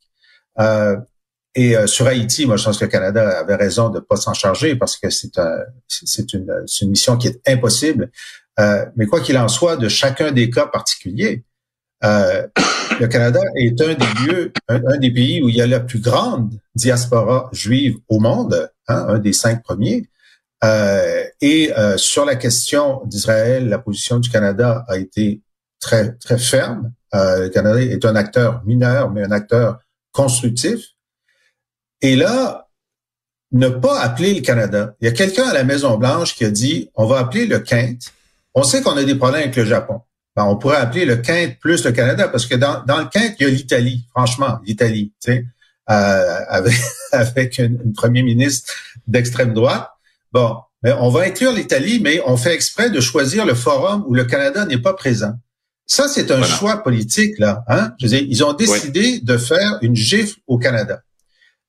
Et 1.54 1.74
sur 1.86 2.06
Haïti, 2.06 2.46
moi 2.46 2.56
je 2.56 2.64
pense 2.64 2.78
que 2.78 2.84
le 2.84 2.90
Canada 2.90 3.38
avait 3.38 3.56
raison 3.56 3.88
de 3.88 3.98
ne 3.98 4.04
pas 4.04 4.16
s'en 4.16 4.34
charger 4.34 4.76
parce 4.76 4.96
que 4.96 5.10
c'est 5.10 5.36
un, 5.38 5.58
c'est 5.88 6.32
une, 6.32 6.64
une 6.80 6.90
mission 6.90 7.16
qui 7.16 7.28
est 7.28 7.40
impossible. 7.48 8.10
mais 8.96 9.06
quoi 9.06 9.20
qu'il 9.20 9.36
en 9.36 9.48
soit, 9.48 9.76
de 9.76 9.88
chacun 9.88 10.30
des 10.30 10.48
cas 10.48 10.66
particuliers, 10.66 11.44
euh, 12.04 12.46
le 12.98 13.08
Canada 13.08 13.40
est 13.56 13.80
un 13.80 13.94
des 13.94 14.26
lieux, 14.26 14.52
un, 14.68 14.98
des 14.98 15.10
pays 15.10 15.42
où 15.42 15.48
il 15.48 15.56
y 15.56 15.62
a 15.62 15.66
la 15.66 15.80
plus 15.80 16.00
grande 16.00 16.52
diaspora 16.74 17.48
juive 17.52 17.96
au 18.08 18.20
monde, 18.20 18.70
hein, 18.88 19.06
un 19.08 19.18
des 19.18 19.32
cinq 19.32 19.62
premiers. 19.62 20.08
Euh, 20.62 21.24
et 21.40 21.72
euh, 21.76 21.96
sur 21.96 22.24
la 22.24 22.36
question 22.36 23.02
d'Israël, 23.06 23.68
la 23.68 23.78
position 23.78 24.18
du 24.18 24.28
Canada 24.28 24.84
a 24.88 24.98
été 24.98 25.40
très 25.80 26.12
très 26.12 26.38
ferme. 26.38 26.92
Euh, 27.14 27.44
le 27.44 27.48
Canada 27.48 27.80
est 27.80 28.04
un 28.04 28.16
acteur 28.16 28.62
mineur, 28.64 29.10
mais 29.10 29.22
un 29.22 29.30
acteur 29.30 29.78
constructif. 30.12 30.80
Et 32.02 32.16
là, 32.16 32.68
ne 33.52 33.68
pas 33.68 34.00
appeler 34.00 34.34
le 34.34 34.40
Canada. 34.40 34.94
Il 35.00 35.06
y 35.06 35.08
a 35.08 35.12
quelqu'un 35.12 35.48
à 35.48 35.52
la 35.52 35.64
Maison 35.64 35.96
Blanche 35.96 36.34
qui 36.34 36.44
a 36.44 36.50
dit 36.50 36.90
on 36.94 37.06
va 37.06 37.18
appeler 37.18 37.46
le 37.46 37.58
Quinte. 37.58 38.12
On 38.54 38.62
sait 38.62 38.82
qu'on 38.82 38.96
a 38.96 39.04
des 39.04 39.14
problèmes 39.14 39.42
avec 39.42 39.56
le 39.56 39.64
Japon. 39.64 40.00
Ben, 40.36 40.44
on 40.44 40.56
pourrait 40.56 40.76
appeler 40.76 41.04
le 41.04 41.16
Quinte 41.16 41.58
plus 41.58 41.84
le 41.84 41.92
Canada, 41.92 42.28
parce 42.28 42.46
que 42.46 42.54
dans, 42.54 42.84
dans 42.84 42.98
le 42.98 43.06
Quinte, 43.06 43.34
il 43.40 43.46
y 43.46 43.46
a 43.46 43.50
l'Italie, 43.50 44.04
franchement, 44.10 44.60
l'Italie, 44.64 45.12
tu 45.22 45.32
sais, 45.32 45.44
euh, 45.90 46.38
avec, 46.48 46.74
avec 47.12 47.58
une, 47.58 47.92
premier 47.92 48.22
ministre 48.22 48.72
d'extrême 49.06 49.52
droite. 49.52 49.88
Bon, 50.32 50.58
mais 50.82 50.92
on 50.92 51.10
va 51.10 51.22
inclure 51.22 51.52
l'Italie, 51.52 52.00
mais 52.00 52.22
on 52.26 52.36
fait 52.36 52.54
exprès 52.54 52.90
de 52.90 53.00
choisir 53.00 53.44
le 53.44 53.54
forum 53.54 54.04
où 54.06 54.14
le 54.14 54.24
Canada 54.24 54.64
n'est 54.66 54.78
pas 54.78 54.94
présent. 54.94 55.34
Ça, 55.86 56.06
c'est 56.06 56.30
un 56.30 56.42
choix 56.44 56.84
politique, 56.84 57.36
là. 57.40 57.64
Hein? 57.66 57.92
Je 57.98 58.06
veux 58.06 58.10
dire, 58.10 58.24
ils 58.28 58.44
ont 58.44 58.52
décidé 58.52 59.18
de 59.18 59.36
faire 59.36 59.78
une 59.82 59.96
gifle 59.96 60.38
au 60.46 60.56
Canada. 60.56 61.02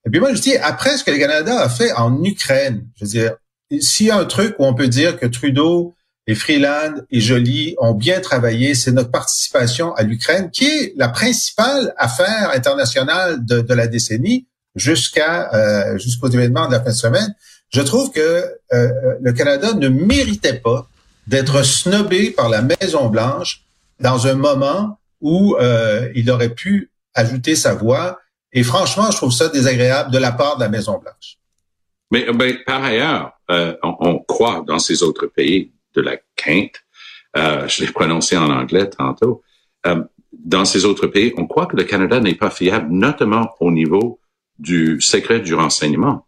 Et 0.05 0.09
puis 0.09 0.19
moi, 0.19 0.33
je 0.33 0.41
dis, 0.41 0.55
après 0.57 0.97
ce 0.97 1.03
que 1.03 1.11
le 1.11 1.17
Canada 1.17 1.59
a 1.59 1.69
fait 1.69 1.91
en 1.93 2.23
Ukraine, 2.23 2.87
je 2.97 3.05
veux 3.05 3.11
dire, 3.11 3.35
s'il 3.79 4.07
y 4.07 4.11
a 4.11 4.17
un 4.17 4.25
truc 4.25 4.55
où 4.59 4.65
on 4.65 4.73
peut 4.73 4.87
dire 4.87 5.17
que 5.17 5.25
Trudeau 5.25 5.95
et 6.27 6.35
Freeland 6.35 6.93
et 7.09 7.19
Joly 7.19 7.75
ont 7.79 7.93
bien 7.93 8.19
travaillé. 8.19 8.75
C'est 8.75 8.91
notre 8.91 9.11
participation 9.11 9.93
à 9.95 10.03
l'Ukraine, 10.03 10.49
qui 10.51 10.65
est 10.65 10.93
la 10.95 11.09
principale 11.09 11.93
affaire 11.97 12.51
internationale 12.53 13.43
de, 13.45 13.61
de 13.61 13.73
la 13.73 13.87
décennie 13.87 14.47
jusqu'à 14.75 15.53
euh, 15.53 15.97
jusqu'aux 15.97 16.29
événements 16.29 16.67
de 16.67 16.73
la 16.73 16.81
fin 16.81 16.91
de 16.91 16.95
semaine. 16.95 17.35
Je 17.69 17.81
trouve 17.81 18.11
que 18.11 18.19
euh, 18.19 18.57
euh, 18.73 18.89
le 19.21 19.33
Canada 19.33 19.73
ne 19.73 19.87
méritait 19.87 20.59
pas 20.59 20.87
d'être 21.27 21.63
snobé 21.63 22.31
par 22.31 22.49
la 22.49 22.61
Maison 22.61 23.09
Blanche 23.09 23.63
dans 23.99 24.27
un 24.27 24.33
moment 24.33 24.99
où 25.21 25.55
euh, 25.55 26.09
il 26.15 26.29
aurait 26.29 26.49
pu 26.49 26.91
ajouter 27.13 27.55
sa 27.55 27.73
voix. 27.73 28.19
Et 28.53 28.63
franchement, 28.63 29.09
je 29.11 29.17
trouve 29.17 29.31
ça 29.31 29.49
désagréable 29.49 30.11
de 30.11 30.17
la 30.17 30.31
part 30.31 30.57
de 30.57 30.63
la 30.63 30.69
Maison 30.69 30.99
Blanche. 30.99 31.37
Mais 32.11 32.25
ben, 32.33 32.57
par 32.65 32.83
ailleurs, 32.83 33.31
on, 33.49 33.95
on 33.99 34.19
croit 34.19 34.63
dans 34.67 34.79
ces 34.79 35.03
autres 35.03 35.27
pays 35.27 35.71
de 35.95 36.01
la 36.01 36.17
quinte. 36.35 36.75
Euh, 37.37 37.67
je 37.67 37.83
l'ai 37.83 37.91
prononcé 37.91 38.35
en 38.37 38.49
anglais 38.49 38.89
tantôt. 38.89 39.41
Euh, 39.85 40.03
dans 40.33 40.65
ces 40.65 40.85
autres 40.85 41.07
pays, 41.07 41.33
on 41.37 41.47
croit 41.47 41.65
que 41.65 41.77
le 41.77 41.83
Canada 41.83 42.19
n'est 42.19 42.35
pas 42.35 42.49
fiable, 42.49 42.87
notamment 42.91 43.51
au 43.59 43.71
niveau 43.71 44.19
du 44.59 44.99
secret 44.99 45.39
du 45.39 45.53
renseignement. 45.53 46.25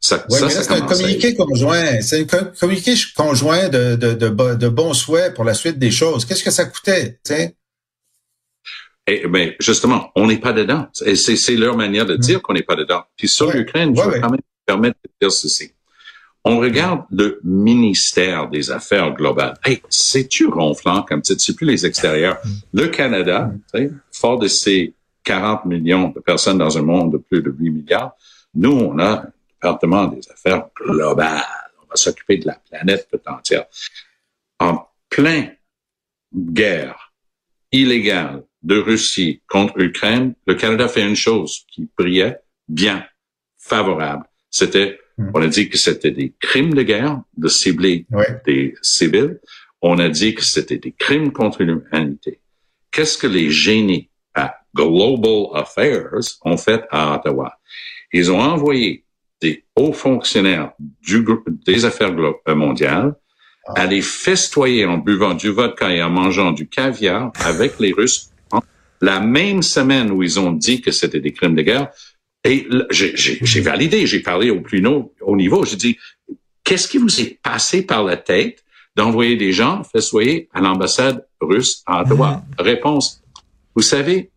Ça, 0.00 0.24
ça, 0.28 0.48
c'est 0.48 0.72
un 0.72 0.82
communiqué 0.82 1.34
conjoint. 1.34 2.00
C'est 2.00 2.32
un 2.34 2.44
communiqué 2.44 2.94
conjoint 3.16 3.68
de, 3.68 3.96
de, 3.96 4.14
de, 4.14 4.54
de 4.54 4.68
bons 4.68 4.94
souhaits 4.94 5.34
pour 5.34 5.44
la 5.44 5.54
suite 5.54 5.78
des 5.78 5.90
choses. 5.90 6.24
Qu'est-ce 6.24 6.44
que 6.44 6.50
ça 6.50 6.64
coûtait, 6.66 7.18
tu 7.24 7.34
Eh 9.06 9.26
ben, 9.28 9.54
justement, 9.60 10.10
on 10.16 10.26
n'est 10.26 10.38
pas 10.38 10.52
dedans. 10.52 10.88
Et 11.04 11.14
c'est 11.14 11.54
leur 11.54 11.76
manière 11.76 12.06
de 12.06 12.16
hmm. 12.16 12.20
dire 12.20 12.42
qu'on 12.42 12.54
n'est 12.54 12.62
pas 12.62 12.76
dedans. 12.76 13.04
Puis 13.16 13.28
sur 13.28 13.52
l'Ukraine, 13.52 13.94
je 13.96 14.10
vais 14.10 14.20
quand 14.20 14.30
même 14.30 14.40
permettre 14.66 14.98
de 15.04 15.10
dire 15.20 15.32
ceci 15.32 15.72
on 16.48 16.60
regarde 16.60 17.02
le 17.10 17.40
ministère 17.42 18.48
des 18.48 18.70
Affaires 18.70 19.12
globales. 19.12 19.58
Hey, 19.64 19.82
c'est-tu 19.88 20.46
ronflant 20.46 21.02
comme 21.02 21.20
titre? 21.20 21.40
C'est 21.40 21.56
plus 21.56 21.66
les 21.66 21.84
extérieurs. 21.84 22.38
Le 22.72 22.86
Canada, 22.86 23.50
fort 24.12 24.38
de 24.38 24.46
ses 24.46 24.94
40 25.24 25.64
millions 25.64 26.10
de 26.10 26.20
personnes 26.20 26.58
dans 26.58 26.78
un 26.78 26.82
monde 26.82 27.14
de 27.14 27.18
plus 27.18 27.42
de 27.42 27.50
8 27.50 27.70
milliards, 27.70 28.12
nous, 28.54 28.70
on 28.70 28.96
a 29.00 29.22
un 29.22 29.32
département 29.54 30.06
des 30.06 30.20
affaires 30.30 30.68
globales. 30.76 31.42
On 31.82 31.90
va 31.90 31.96
s'occuper 31.96 32.36
de 32.36 32.46
la 32.46 32.60
planète 32.70 33.08
tout 33.10 33.18
entière. 33.26 33.64
En 34.60 34.86
plein 35.08 35.48
guerre 36.32 37.12
illégale 37.72 38.44
de 38.66 38.78
Russie 38.78 39.42
contre 39.48 39.80
Ukraine, 39.80 40.34
le 40.46 40.54
Canada 40.54 40.88
fait 40.88 41.06
une 41.06 41.16
chose 41.16 41.64
qui 41.72 41.88
brillait 41.96 42.36
bien, 42.68 43.04
favorable. 43.58 44.24
C'était 44.50 44.98
Hmm. 45.18 45.30
On 45.34 45.42
a 45.42 45.46
dit 45.46 45.68
que 45.68 45.78
c'était 45.78 46.10
des 46.10 46.34
crimes 46.38 46.74
de 46.74 46.82
guerre 46.82 47.22
de 47.36 47.48
cibler 47.48 48.06
des 48.44 48.74
civils. 48.82 49.40
On 49.80 49.98
a 49.98 50.08
dit 50.08 50.34
que 50.34 50.44
c'était 50.44 50.78
des 50.78 50.92
crimes 50.92 51.32
contre 51.32 51.62
l'humanité. 51.62 52.40
Qu'est-ce 52.90 53.16
que 53.18 53.26
les 53.26 53.50
génies 53.50 54.10
à 54.34 54.56
Global 54.74 55.46
Affairs 55.54 56.10
ont 56.42 56.56
fait 56.56 56.82
à 56.90 57.14
Ottawa? 57.14 57.58
Ils 58.12 58.30
ont 58.30 58.40
envoyé 58.40 59.04
des 59.40 59.64
hauts 59.76 59.92
fonctionnaires 59.92 60.72
du 60.78 61.22
groupe 61.22 61.48
des 61.64 61.84
affaires 61.84 62.14
euh, 62.48 62.54
mondiales 62.54 63.14
à 63.68 63.82
ah. 63.82 63.86
les 63.86 64.00
festoyer 64.00 64.86
en 64.86 64.98
buvant 64.98 65.34
du 65.34 65.50
vodka 65.50 65.90
et 65.92 66.02
en 66.02 66.10
mangeant 66.10 66.52
du 66.52 66.68
caviar 66.68 67.32
avec 67.40 67.78
les 67.80 67.92
Russes 67.92 68.30
la 69.00 69.20
même 69.20 69.62
semaine 69.62 70.10
où 70.10 70.22
ils 70.22 70.38
ont 70.40 70.52
dit 70.52 70.80
que 70.80 70.90
c'était 70.90 71.20
des 71.20 71.32
crimes 71.32 71.54
de 71.54 71.62
guerre, 71.62 71.90
et 72.44 72.66
j'ai 72.90 73.60
validé, 73.60 74.06
j'ai 74.06 74.20
parlé 74.20 74.50
au 74.50 74.60
plus 74.60 74.84
haut, 74.86 75.36
niveau. 75.36 75.64
J'ai 75.64 75.76
dit, 75.76 75.98
qu'est-ce 76.62 76.86
qui 76.86 76.98
vous 76.98 77.20
est 77.20 77.40
passé 77.42 77.82
par 77.82 78.04
la 78.04 78.16
tête 78.16 78.64
d'envoyer 78.94 79.36
des 79.36 79.52
gens 79.52 79.82
festoyer 79.82 80.48
à 80.54 80.60
l'ambassade 80.60 81.26
russe 81.40 81.82
à 81.86 82.02
Ottawa? 82.02 82.42
Mm-hmm. 82.58 82.62
Réponse, 82.62 83.22
vous 83.74 83.82
savez, 83.82 84.30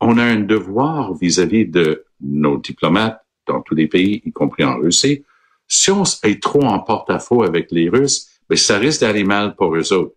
on 0.00 0.16
a 0.18 0.22
un 0.22 0.40
devoir 0.40 1.14
vis-à-vis 1.14 1.66
de 1.66 2.04
nos 2.20 2.58
diplomates 2.58 3.20
dans 3.46 3.60
tous 3.62 3.74
les 3.74 3.88
pays, 3.88 4.22
y 4.24 4.32
compris 4.32 4.64
en 4.64 4.78
Russie. 4.78 5.24
Si 5.68 5.90
on 5.90 6.04
est 6.22 6.40
trop 6.40 6.62
en 6.62 6.78
porte-à-faux 6.78 7.42
avec 7.42 7.72
les 7.72 7.88
Russes, 7.88 8.28
ben, 8.48 8.56
ça 8.56 8.78
risque 8.78 9.00
d'aller 9.00 9.24
mal 9.24 9.56
pour 9.56 9.74
eux 9.74 9.92
autres. 9.92 10.14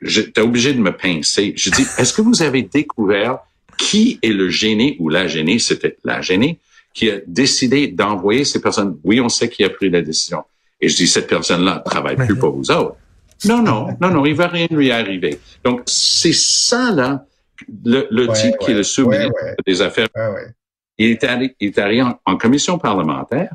J'étais 0.00 0.40
obligé 0.40 0.72
de 0.72 0.80
me 0.80 0.92
pincer. 0.96 1.52
Je 1.56 1.70
dis, 1.70 1.82
est-ce 1.98 2.12
que 2.12 2.22
vous 2.22 2.42
avez 2.42 2.62
découvert 2.62 3.38
qui 3.76 4.18
est 4.22 4.28
le 4.28 4.48
gêné 4.48 4.96
ou 4.98 5.08
la 5.08 5.26
gênée, 5.26 5.58
c'était 5.58 5.96
la 6.04 6.20
gênée, 6.20 6.58
qui 6.92 7.10
a 7.10 7.18
décidé 7.26 7.86
d'envoyer 7.88 8.44
ces 8.44 8.60
personnes? 8.60 8.98
Oui, 9.04 9.20
on 9.20 9.28
sait 9.28 9.48
qui 9.48 9.64
a 9.64 9.70
pris 9.70 9.90
la 9.90 10.02
décision. 10.02 10.42
Et 10.80 10.88
je 10.88 10.96
dis, 10.96 11.08
cette 11.08 11.28
personne-là 11.28 11.82
ne 11.84 11.90
travaille 11.90 12.16
plus 12.16 12.36
pour 12.36 12.56
vous 12.56 12.70
autres. 12.70 12.96
Non, 13.46 13.62
non, 13.62 13.88
non, 14.00 14.10
non, 14.10 14.26
il 14.26 14.34
va 14.34 14.48
rien 14.48 14.66
lui 14.70 14.90
arriver. 14.90 15.38
Donc, 15.64 15.82
c'est 15.86 16.34
ça, 16.34 16.90
là, 16.90 17.24
le, 17.84 18.06
le 18.10 18.28
Ouais, 18.28 18.34
type 18.34 18.56
qui 18.60 18.70
est 18.72 18.74
le 18.74 18.82
sous-ministre 18.82 19.32
ouais, 19.42 19.54
des 19.66 19.82
Affaires 19.82 20.08
il 20.98 21.12
est 21.12 21.24
allé, 21.24 21.56
il 21.60 21.68
est 21.68 21.78
allé 21.78 22.02
en, 22.02 22.20
en 22.26 22.36
commission 22.36 22.78
parlementaire. 22.78 23.54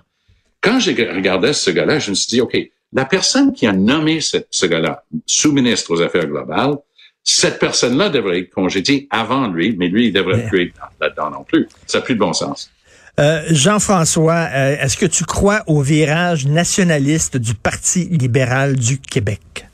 Quand 0.62 0.80
j'ai 0.80 0.94
regardé 0.94 1.54
ce 1.54 1.70
gars-là, 1.70 2.00
je 2.00 2.10
me 2.10 2.16
suis 2.16 2.28
dit, 2.28 2.42
OK, 2.42 2.58
la 2.96 3.06
personne 3.06 3.54
qui 3.54 3.68
a 3.68 3.74
nommé 3.74 4.22
ce, 4.22 4.38
ce 4.50 4.66
gars-là 4.66 5.04
sous-ministre 5.28 5.92
aux 5.94 6.02
Affaires 6.02 6.26
globales, 6.26 6.76
cette 7.24 7.60
personne-là 7.60 8.10
devrait 8.10 8.40
être 8.40 8.52
congédiée 8.52 9.08
avant 9.10 9.48
lui, 9.48 9.76
mais 9.78 9.88
lui, 9.90 10.08
il 10.08 10.14
devrait 10.14 10.38
Mais- 10.38 10.48
plus 10.48 10.62
être 10.68 10.76
là-dedans 11.02 11.30
non 11.30 11.44
plus. 11.44 11.68
Ça 11.86 11.98
n'a 12.00 12.04
plus 12.06 12.16
de 12.16 12.20
bon 12.20 12.34
sens. 12.34 12.72
Euh, 13.20 13.42
Jean-François, 13.50 14.48
euh, 14.54 14.78
est-ce 14.80 14.98
que 14.98 15.06
tu 15.06 15.24
crois 15.26 15.64
au 15.68 15.82
virage 15.82 16.48
nationaliste 16.48 17.38
du 17.38 17.54
Parti 17.54 18.06
libéral 18.06 18.76
du 18.76 19.00
Québec? 19.00 19.68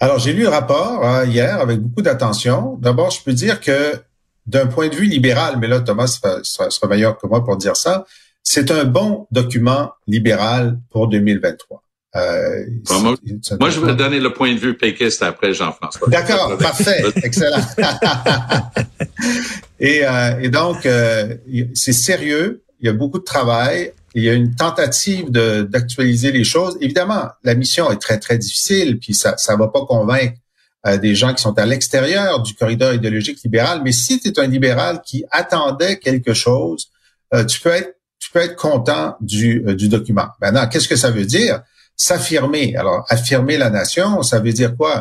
Alors, 0.00 0.18
j'ai 0.18 0.32
lu 0.32 0.42
le 0.42 0.48
rapport 0.48 1.04
hein, 1.04 1.24
hier 1.26 1.60
avec 1.60 1.80
beaucoup 1.80 2.02
d'attention. 2.02 2.78
D'abord, 2.80 3.10
je 3.10 3.22
peux 3.22 3.32
dire 3.32 3.60
que 3.60 3.94
d'un 4.46 4.66
point 4.66 4.88
de 4.88 4.94
vue 4.96 5.06
libéral, 5.06 5.56
mais 5.60 5.66
là, 5.68 5.80
Thomas 5.80 6.18
sera 6.42 6.88
meilleur 6.88 7.18
que 7.18 7.26
moi 7.26 7.44
pour 7.44 7.56
dire 7.56 7.76
ça, 7.76 8.06
c'est 8.42 8.70
un 8.70 8.84
bon 8.84 9.26
document 9.30 9.92
libéral 10.06 10.78
pour 10.90 11.08
2023. 11.08 11.82
Euh, 12.16 12.64
Bon, 12.88 13.00
moi- 13.00 13.70
je 13.70 13.80
vais 13.80 13.94
donner 13.94 14.18
le 14.18 14.32
point 14.32 14.52
de 14.52 14.58
vue 14.58 14.76
péquiste 14.76 15.22
après 15.22 15.54
Jean-François. 15.54 16.08
D'accord, 16.08 16.58
parfait, 16.58 17.02
excellent. 17.22 17.62
et, 19.78 20.04
euh, 20.04 20.40
et 20.40 20.48
donc, 20.48 20.86
euh, 20.86 21.36
c'est 21.74 21.92
sérieux, 21.92 22.62
il 22.80 22.86
y 22.86 22.88
a 22.88 22.92
beaucoup 22.92 23.18
de 23.18 23.24
travail, 23.24 23.92
il 24.14 24.24
y 24.24 24.28
a 24.28 24.32
une 24.34 24.54
tentative 24.54 25.30
d'actualiser 25.30 26.32
les 26.32 26.44
choses. 26.44 26.76
Évidemment, 26.80 27.28
la 27.44 27.54
mission 27.54 27.90
est 27.92 27.98
très, 27.98 28.18
très 28.18 28.38
difficile, 28.38 28.98
puis 28.98 29.14
ça 29.14 29.36
ça 29.36 29.54
va 29.56 29.68
pas 29.68 29.84
convaincre 29.86 30.34
euh, 30.86 30.96
des 30.96 31.14
gens 31.14 31.32
qui 31.34 31.42
sont 31.42 31.56
à 31.58 31.66
l'extérieur 31.66 32.42
du 32.42 32.54
corridor 32.54 32.92
idéologique 32.92 33.40
libéral, 33.44 33.82
mais 33.84 33.92
si 33.92 34.18
tu 34.18 34.28
es 34.28 34.40
un 34.40 34.46
libéral 34.46 35.00
qui 35.04 35.24
attendait 35.30 35.98
quelque 35.98 36.34
chose, 36.34 36.90
euh, 37.34 37.44
tu 37.44 37.60
peux 37.60 37.70
être 37.70 37.94
tu 38.18 38.30
peux 38.32 38.40
être 38.40 38.56
content 38.56 39.16
du, 39.22 39.64
euh, 39.66 39.74
du 39.74 39.88
document. 39.88 40.26
Maintenant, 40.42 40.68
qu'est-ce 40.68 40.88
que 40.88 40.96
ça 40.96 41.10
veut 41.10 41.24
dire? 41.24 41.62
S'affirmer. 42.06 42.66
Alors, 42.76 43.04
affirmer 43.08 43.56
la 43.58 43.68
nation, 43.80 44.22
ça 44.22 44.38
veut 44.40 44.54
dire 44.54 44.72
quoi? 44.74 44.94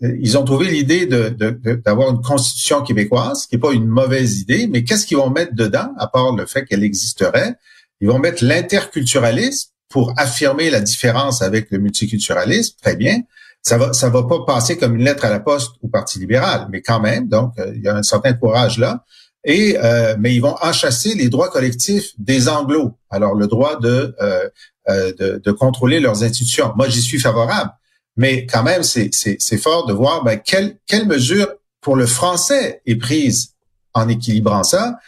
Ils 0.00 0.38
ont 0.38 0.44
trouvé 0.44 0.66
l'idée 0.76 1.04
de, 1.06 1.28
de- 1.28 1.50
de- 1.66 1.74
d'avoir 1.84 2.08
une 2.14 2.22
constitution 2.22 2.82
québécoise, 2.82 3.46
qui 3.46 3.56
n'est 3.56 3.60
pas 3.60 3.72
une 3.72 3.86
mauvaise 4.00 4.32
idée, 4.44 4.68
mais 4.72 4.84
qu'est-ce 4.84 5.06
qu'ils 5.06 5.16
vont 5.16 5.30
mettre 5.30 5.54
dedans, 5.54 5.90
à 5.98 6.06
part 6.06 6.30
le 6.40 6.46
fait 6.46 6.64
qu'elle 6.64 6.84
existerait? 6.84 7.52
Ils 8.00 8.08
vont 8.08 8.20
mettre 8.26 8.44
l'interculturalisme 8.44 9.70
pour 9.88 10.12
affirmer 10.16 10.70
la 10.70 10.80
différence 10.80 11.42
avec 11.42 11.62
le 11.72 11.78
multiculturalisme. 11.78 12.74
Très 12.80 12.96
bien. 12.96 13.16
Ça 13.62 13.76
va, 13.78 13.92
ça 13.92 14.08
va 14.08 14.22
pas 14.32 14.44
passer 14.46 14.76
comme 14.78 14.94
une 14.98 15.04
lettre 15.04 15.24
à 15.24 15.30
la 15.30 15.40
poste 15.40 15.72
au 15.82 15.88
Parti 15.88 16.20
libéral, 16.20 16.68
mais 16.70 16.80
quand 16.82 17.00
même, 17.00 17.28
donc, 17.28 17.50
euh, 17.58 17.72
il 17.74 17.82
y 17.82 17.88
a 17.88 17.96
un 17.96 18.04
certain 18.04 18.34
courage 18.34 18.78
là. 18.78 19.04
Et 19.44 19.76
euh, 19.82 20.16
mais 20.18 20.34
ils 20.34 20.40
vont 20.40 20.56
enchasser 20.70 21.14
les 21.14 21.28
droits 21.28 21.50
collectifs 21.56 22.08
des 22.18 22.48
Anglo. 22.48 22.98
Alors 23.10 23.34
le 23.34 23.46
droit 23.46 23.78
de, 23.86 24.14
euh, 24.20 24.48
euh, 24.88 25.12
de 25.18 25.40
de 25.44 25.52
contrôler 25.52 26.00
leurs 26.00 26.22
institutions. 26.22 26.72
Moi, 26.76 26.88
j'y 26.88 27.02
suis 27.02 27.18
favorable, 27.18 27.72
mais 28.16 28.46
quand 28.46 28.62
même, 28.62 28.82
c'est 28.82 29.58
fort 29.58 29.86
de 29.86 29.92
voir 29.92 30.24
ben, 30.24 30.36
quelle 30.38 30.78
quelle 30.86 31.06
mesure 31.06 31.48
pour 31.80 31.96
le 31.96 32.06
français 32.06 32.82
est 32.86 32.96
prise 32.96 33.54
en 33.94 34.08
équilibrant 34.08 34.62
ça. 34.62 34.98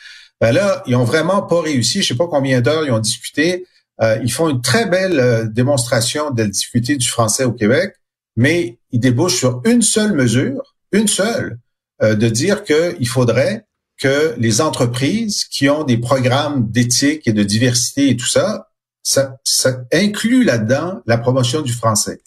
Ben 0.40 0.52
là, 0.52 0.82
ils 0.87 0.97
ont 0.97 1.04
vraiment 1.04 1.42
pas 1.42 1.61
réussi. 1.61 2.02
Je 2.02 2.08
sais 2.08 2.16
pas 2.16 2.28
combien 2.28 2.61
d'heures 2.61 2.85
ils 2.87 2.92
ont 2.92 3.00
discuté. 3.00 3.66
Euh, 4.00 4.18
ils 4.23 4.32
font 4.32 4.49
une 4.49 4.62
très 4.62 4.87
belle 4.87 5.18
euh, 5.18 5.44
démonstration 5.47 6.30
de 6.30 6.42
la 6.42 6.49
difficulté 6.49 6.97
du 6.97 7.08
français 7.08 7.44
au 7.44 7.52
Québec, 7.52 7.94
mais 8.37 8.78
ils 8.92 9.00
débouchent 9.00 9.38
sur 9.38 9.61
une 9.64 9.82
seule 9.82 10.12
mesure, 10.12 10.76
une 10.92 11.08
seule, 11.08 11.58
euh, 12.02 12.14
de 12.14 12.28
dire 12.28 12.62
qu'il 12.62 13.08
faudrait 13.08 13.64
que 14.00 14.35
les 14.38 14.61
entreprises 14.61 15.44
qui 15.47 15.68
ont 15.68 15.82
des 15.82 15.99
programmes 15.99 16.70
d'éthique 16.70 17.26
et 17.26 17.32
de 17.32 17.42
diversité 17.42 18.11
et 18.11 18.16
tout 18.16 18.28
ça, 18.28 18.67
ça, 19.08 19.38
ça 19.42 19.78
inclut 19.90 20.44
là-dedans 20.44 21.00
la 21.06 21.16
promotion 21.16 21.62
du 21.62 21.73
français. 21.73 22.21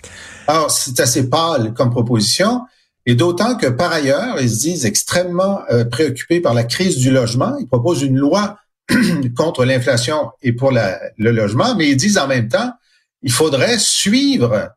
Alors, 0.48 0.72
c'est 0.72 1.00
assez 1.00 1.30
pâle 1.30 1.76
comme 1.76 1.92
proposition, 1.92 2.62
et 3.06 3.14
d'autant 3.14 3.56
que 3.56 3.68
par 3.68 3.92
ailleurs, 3.92 4.42
ils 4.42 4.50
se 4.50 4.62
disent 4.62 4.86
extrêmement 4.88 5.62
euh, 5.70 5.86
préoccupés 5.86 6.42
par 6.42 6.56
la 6.56 6.64
crise 6.64 6.98
du 6.98 7.12
logement. 7.12 7.56
Ils 7.60 7.68
proposent 7.68 8.02
une 8.02 8.18
loi 8.18 8.58
contre 9.38 9.64
l'inflation 9.64 10.32
et 10.42 10.54
pour 10.54 10.72
le 10.72 11.32
logement, 11.32 11.76
mais 11.76 11.88
ils 11.88 11.98
disent 11.98 12.18
en 12.18 12.28
même 12.28 12.50
temps, 12.50 12.72
il 13.22 13.32
faudrait 13.32 13.78
suivre 13.78 14.72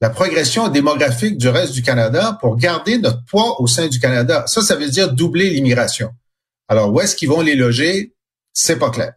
la 0.00 0.08
progression 0.08 0.68
démographique 0.68 1.36
du 1.36 1.48
reste 1.48 1.74
du 1.74 1.82
Canada 1.82 2.38
pour 2.40 2.56
garder 2.56 2.96
notre 2.96 3.22
poids 3.26 3.60
au 3.60 3.66
sein 3.66 3.88
du 3.88 4.00
Canada. 4.00 4.44
Ça, 4.46 4.62
ça 4.62 4.76
veut 4.76 4.88
dire 4.88 5.12
doubler 5.12 5.50
l'immigration. 5.50 6.10
Alors, 6.68 6.90
où 6.90 7.02
est-ce 7.02 7.14
qu'ils 7.14 7.28
vont 7.28 7.42
les 7.42 7.54
loger? 7.54 8.14
C'est 8.54 8.78
pas 8.78 8.88
clair. 8.88 9.12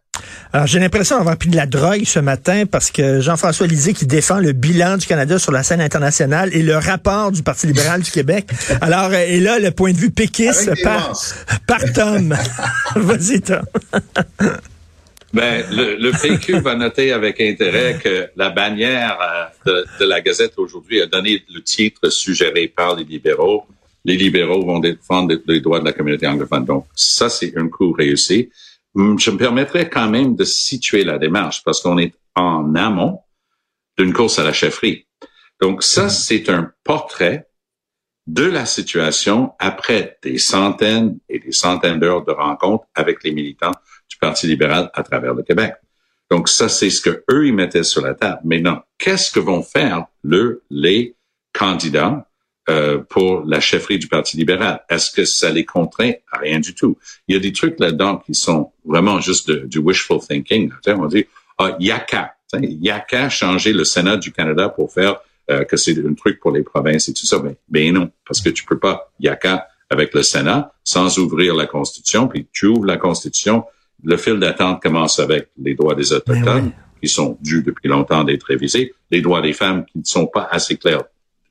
Alors, 0.52 0.66
j'ai 0.66 0.78
l'impression 0.78 1.18
d'avoir 1.18 1.36
pris 1.36 1.50
de 1.50 1.56
la 1.56 1.66
drogue 1.66 2.04
ce 2.04 2.18
matin 2.20 2.64
parce 2.64 2.90
que 2.90 3.20
Jean-François 3.20 3.66
Lisée 3.66 3.92
qui 3.92 4.06
défend 4.06 4.38
le 4.38 4.52
bilan 4.52 4.96
du 4.96 5.06
Canada 5.06 5.38
sur 5.38 5.52
la 5.52 5.62
scène 5.62 5.82
internationale 5.82 6.48
et 6.54 6.62
le 6.62 6.76
rapport 6.76 7.32
du 7.32 7.42
Parti 7.42 7.66
libéral 7.66 8.00
du 8.00 8.10
Québec. 8.10 8.46
Alors, 8.80 9.10
euh, 9.12 9.26
et 9.26 9.40
là, 9.40 9.58
le 9.58 9.70
point 9.72 9.92
de 9.92 9.98
vue 9.98 10.10
péquiste 10.10 10.72
par, 10.82 11.12
par 11.66 11.80
Tom. 11.92 12.34
Vas-y, 12.96 13.42
Tom. 13.42 13.62
Ben, 15.34 15.64
le, 15.70 15.96
le 15.96 16.12
PQ 16.12 16.60
va 16.60 16.74
noter 16.74 17.12
avec 17.12 17.38
intérêt 17.42 17.98
que 18.02 18.28
la 18.34 18.48
bannière 18.48 19.18
euh, 19.20 19.44
de, 19.66 19.86
de 20.00 20.08
la 20.08 20.22
Gazette 20.22 20.54
aujourd'hui 20.56 21.02
a 21.02 21.06
donné 21.06 21.44
le 21.54 21.62
titre 21.62 22.08
suggéré 22.08 22.68
par 22.68 22.96
les 22.96 23.04
libéraux. 23.04 23.66
Les 24.06 24.16
libéraux 24.16 24.64
vont 24.64 24.78
défendre 24.78 25.34
les 25.46 25.60
droits 25.60 25.80
de 25.80 25.84
la 25.84 25.92
communauté 25.92 26.26
anglophone. 26.26 26.64
Donc, 26.64 26.86
ça, 26.94 27.28
c'est 27.28 27.52
un 27.58 27.68
coup 27.68 27.92
réussi. 27.92 28.48
Hum, 28.98 29.16
Je 29.16 29.30
me 29.30 29.38
permettrais 29.38 29.88
quand 29.88 30.10
même 30.10 30.34
de 30.34 30.42
situer 30.42 31.04
la 31.04 31.18
démarche 31.18 31.62
parce 31.62 31.80
qu'on 31.80 31.98
est 31.98 32.14
en 32.34 32.74
amont 32.74 33.20
d'une 33.96 34.12
course 34.12 34.40
à 34.40 34.44
la 34.44 34.52
chefferie. 34.52 35.06
Donc, 35.60 35.84
ça, 35.84 36.08
c'est 36.08 36.48
un 36.48 36.72
portrait 36.82 37.48
de 38.26 38.42
la 38.44 38.66
situation 38.66 39.52
après 39.60 40.18
des 40.22 40.36
centaines 40.36 41.18
et 41.28 41.38
des 41.38 41.52
centaines 41.52 42.00
d'heures 42.00 42.24
de 42.24 42.32
rencontres 42.32 42.86
avec 42.94 43.22
les 43.22 43.30
militants 43.30 43.72
du 44.08 44.16
Parti 44.18 44.48
libéral 44.48 44.90
à 44.92 45.02
travers 45.04 45.32
le 45.32 45.44
Québec. 45.44 45.74
Donc 46.30 46.48
ça, 46.48 46.68
c'est 46.68 46.90
ce 46.90 47.00
que 47.00 47.24
eux 47.30 47.46
ils 47.46 47.54
mettaient 47.54 47.84
sur 47.84 48.02
la 48.02 48.14
table. 48.14 48.40
Maintenant, 48.44 48.82
qu'est-ce 48.98 49.30
que 49.30 49.40
vont 49.40 49.62
faire 49.62 50.06
le 50.22 50.62
les 50.68 51.16
candidats 51.54 52.27
euh, 52.68 52.98
pour 52.98 53.44
la 53.46 53.60
chefferie 53.60 53.98
du 53.98 54.08
Parti 54.08 54.36
libéral 54.36 54.82
Est-ce 54.88 55.10
que 55.10 55.24
ça 55.24 55.50
les 55.50 55.64
contraint? 55.64 56.12
Rien 56.32 56.60
du 56.60 56.74
tout 56.74 56.98
Il 57.26 57.34
y 57.34 57.38
a 57.38 57.40
des 57.40 57.52
trucs 57.52 57.78
là-dedans 57.80 58.18
qui 58.18 58.34
sont 58.34 58.72
vraiment 58.84 59.20
juste 59.20 59.48
de- 59.48 59.66
du 59.66 59.78
wishful 59.78 60.18
thinking. 60.20 60.70
On 60.86 61.06
dit 61.06 61.26
ah, 61.58 61.76
il 61.80 61.86
y 61.86 61.90
a 61.90 61.98
qu'à, 61.98 62.34
tu 62.52 62.58
sais, 62.58 62.64
il 62.64 62.84
y 62.84 62.90
a 62.90 63.00
qu'à 63.00 63.28
changer 63.28 63.72
le 63.72 63.84
Sénat 63.84 64.16
du 64.16 64.32
Canada 64.32 64.68
pour 64.68 64.92
faire 64.92 65.20
euh, 65.50 65.64
que 65.64 65.76
c'est 65.76 65.98
un 65.98 66.14
truc 66.14 66.40
pour 66.40 66.52
les 66.52 66.62
provinces 66.62 67.08
et 67.08 67.14
tout 67.14 67.26
ça. 67.26 67.38
Ben, 67.38 67.54
ben 67.68 67.92
non, 67.94 68.10
parce 68.26 68.40
que 68.40 68.50
tu 68.50 68.64
peux 68.64 68.78
pas. 68.78 69.10
Il 69.18 69.26
y 69.26 69.28
a 69.28 69.36
qu'à 69.36 69.66
avec 69.90 70.12
le 70.12 70.22
Sénat 70.22 70.72
sans 70.84 71.18
ouvrir 71.18 71.54
la 71.54 71.66
Constitution, 71.66 72.28
puis 72.28 72.46
tu 72.52 72.66
ouvres 72.66 72.84
la 72.84 72.98
Constitution, 72.98 73.64
le 74.04 74.16
fil 74.16 74.38
d'attente 74.38 74.82
commence 74.82 75.18
avec 75.18 75.48
les 75.58 75.74
droits 75.74 75.94
des 75.94 76.12
Autochtones, 76.12 76.66
oui. 76.66 76.72
qui 77.02 77.08
sont 77.08 77.38
dus 77.40 77.62
depuis 77.62 77.88
longtemps 77.88 78.24
d'être 78.24 78.44
révisés, 78.44 78.94
les 79.10 79.22
droits 79.22 79.40
des 79.40 79.54
femmes 79.54 79.86
qui 79.86 79.98
ne 79.98 80.04
sont 80.04 80.26
pas 80.26 80.46
assez 80.50 80.76
clairs 80.76 81.04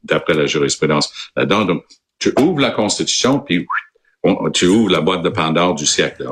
d'après 0.08 0.34
la 0.34 0.46
jurisprudence 0.46 1.12
là-dedans. 1.36 1.66
Donc, 1.66 1.84
tu 2.20 2.34
ouvres 2.40 2.60
la 2.60 2.72
Constitution, 2.72 3.40
puis 3.40 3.66
tu 4.54 4.66
ouvres 4.68 4.90
la 4.90 5.02
boîte 5.02 5.24
de 5.24 5.30
Pandore 5.30 5.76
du 5.76 5.86
siècle. 5.86 6.28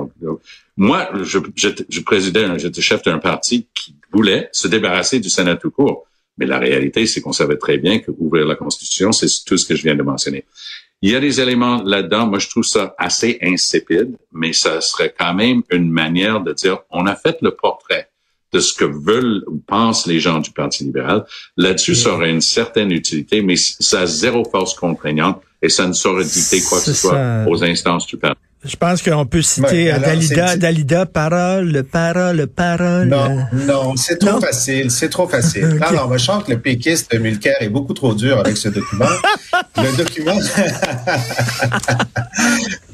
Moi, 0.77 1.09
je, 1.23 1.39
je, 1.55 1.69
je 1.87 2.01
présidais, 2.01 2.47
j'étais 2.57 2.81
chef 2.81 3.03
d'un 3.03 3.19
parti 3.19 3.67
qui 3.73 3.95
voulait 4.11 4.49
se 4.51 4.67
débarrasser 4.67 5.19
du 5.19 5.29
Sénat 5.29 5.55
tout 5.55 5.71
court. 5.71 6.07
Mais 6.37 6.45
la 6.45 6.59
réalité, 6.59 7.05
c'est 7.05 7.21
qu'on 7.21 7.31
savait 7.31 7.57
très 7.57 7.77
bien 7.77 7.99
que 7.99 8.11
ouvrir 8.17 8.45
la 8.45 8.55
Constitution, 8.55 9.11
c'est 9.11 9.27
tout 9.45 9.57
ce 9.57 9.65
que 9.65 9.75
je 9.75 9.83
viens 9.83 9.95
de 9.95 10.03
mentionner. 10.03 10.45
Il 11.01 11.11
y 11.11 11.15
a 11.15 11.19
des 11.19 11.39
éléments 11.39 11.83
là-dedans, 11.83 12.25
moi 12.25 12.39
je 12.39 12.49
trouve 12.49 12.63
ça 12.63 12.95
assez 12.97 13.37
insipide, 13.41 14.17
mais 14.31 14.53
ça 14.53 14.81
serait 14.81 15.13
quand 15.17 15.33
même 15.33 15.61
une 15.69 15.89
manière 15.91 16.41
de 16.41 16.51
dire 16.53 16.79
on 16.89 17.05
a 17.05 17.15
fait 17.15 17.37
le 17.41 17.51
portrait 17.51 18.09
de 18.55 18.59
ce 18.61 18.73
que 18.73 18.85
veulent 18.85 19.43
ou 19.47 19.57
pensent 19.67 20.07
les 20.07 20.19
gens 20.21 20.39
du 20.39 20.51
Parti 20.51 20.85
libéral. 20.85 21.25
Là-dessus, 21.57 21.95
ça 21.95 22.11
aurait 22.13 22.29
une 22.29 22.39
certaine 22.41 22.91
utilité, 22.91 23.41
mais 23.41 23.55
ça 23.57 24.01
a 24.01 24.05
zéro 24.05 24.45
force 24.49 24.75
contraignante 24.75 25.41
et 25.61 25.67
ça 25.67 25.85
ne 25.87 25.93
saurait 25.93 26.23
dicter 26.23 26.61
quoi 26.61 26.79
que 26.79 26.85
ce 26.85 26.93
soit 26.93 27.43
aux 27.47 27.61
instances 27.63 28.07
du 28.07 28.15
Parti. 28.17 28.39
Je 28.63 28.75
pense 28.77 29.03
qu'on 29.03 29.25
peut 29.27 29.43
citer 29.43 29.67
Ouais, 29.67 29.91
euh, 29.91 29.95
alors, 29.95 30.07
Dalida, 30.07 30.57
Dalida, 30.57 31.05
parole, 31.05 31.83
parole, 31.83 32.47
parole. 32.47 33.07
Non, 33.09 33.45
non, 33.53 33.95
c'est 33.95 34.17
trop 34.17 34.31
Non? 34.31 34.41
facile, 34.41 34.89
c'est 34.89 35.09
trop 35.09 35.27
facile. 35.27 35.65
Ok. 35.75 35.91
Non, 35.91 35.97
non, 35.97 36.07
moi, 36.07 36.17
je 36.17 36.25
sens 36.25 36.43
que 36.43 36.51
le 36.51 36.59
péquiste 36.59 37.11
de 37.11 37.19
Mulcair 37.19 37.57
est 37.59 37.69
beaucoup 37.69 37.93
trop 37.93 38.15
dur 38.15 38.39
avec 38.39 38.57
ce 38.57 38.69
document. 38.69 39.05
le 39.77 39.97
document, 39.97 40.33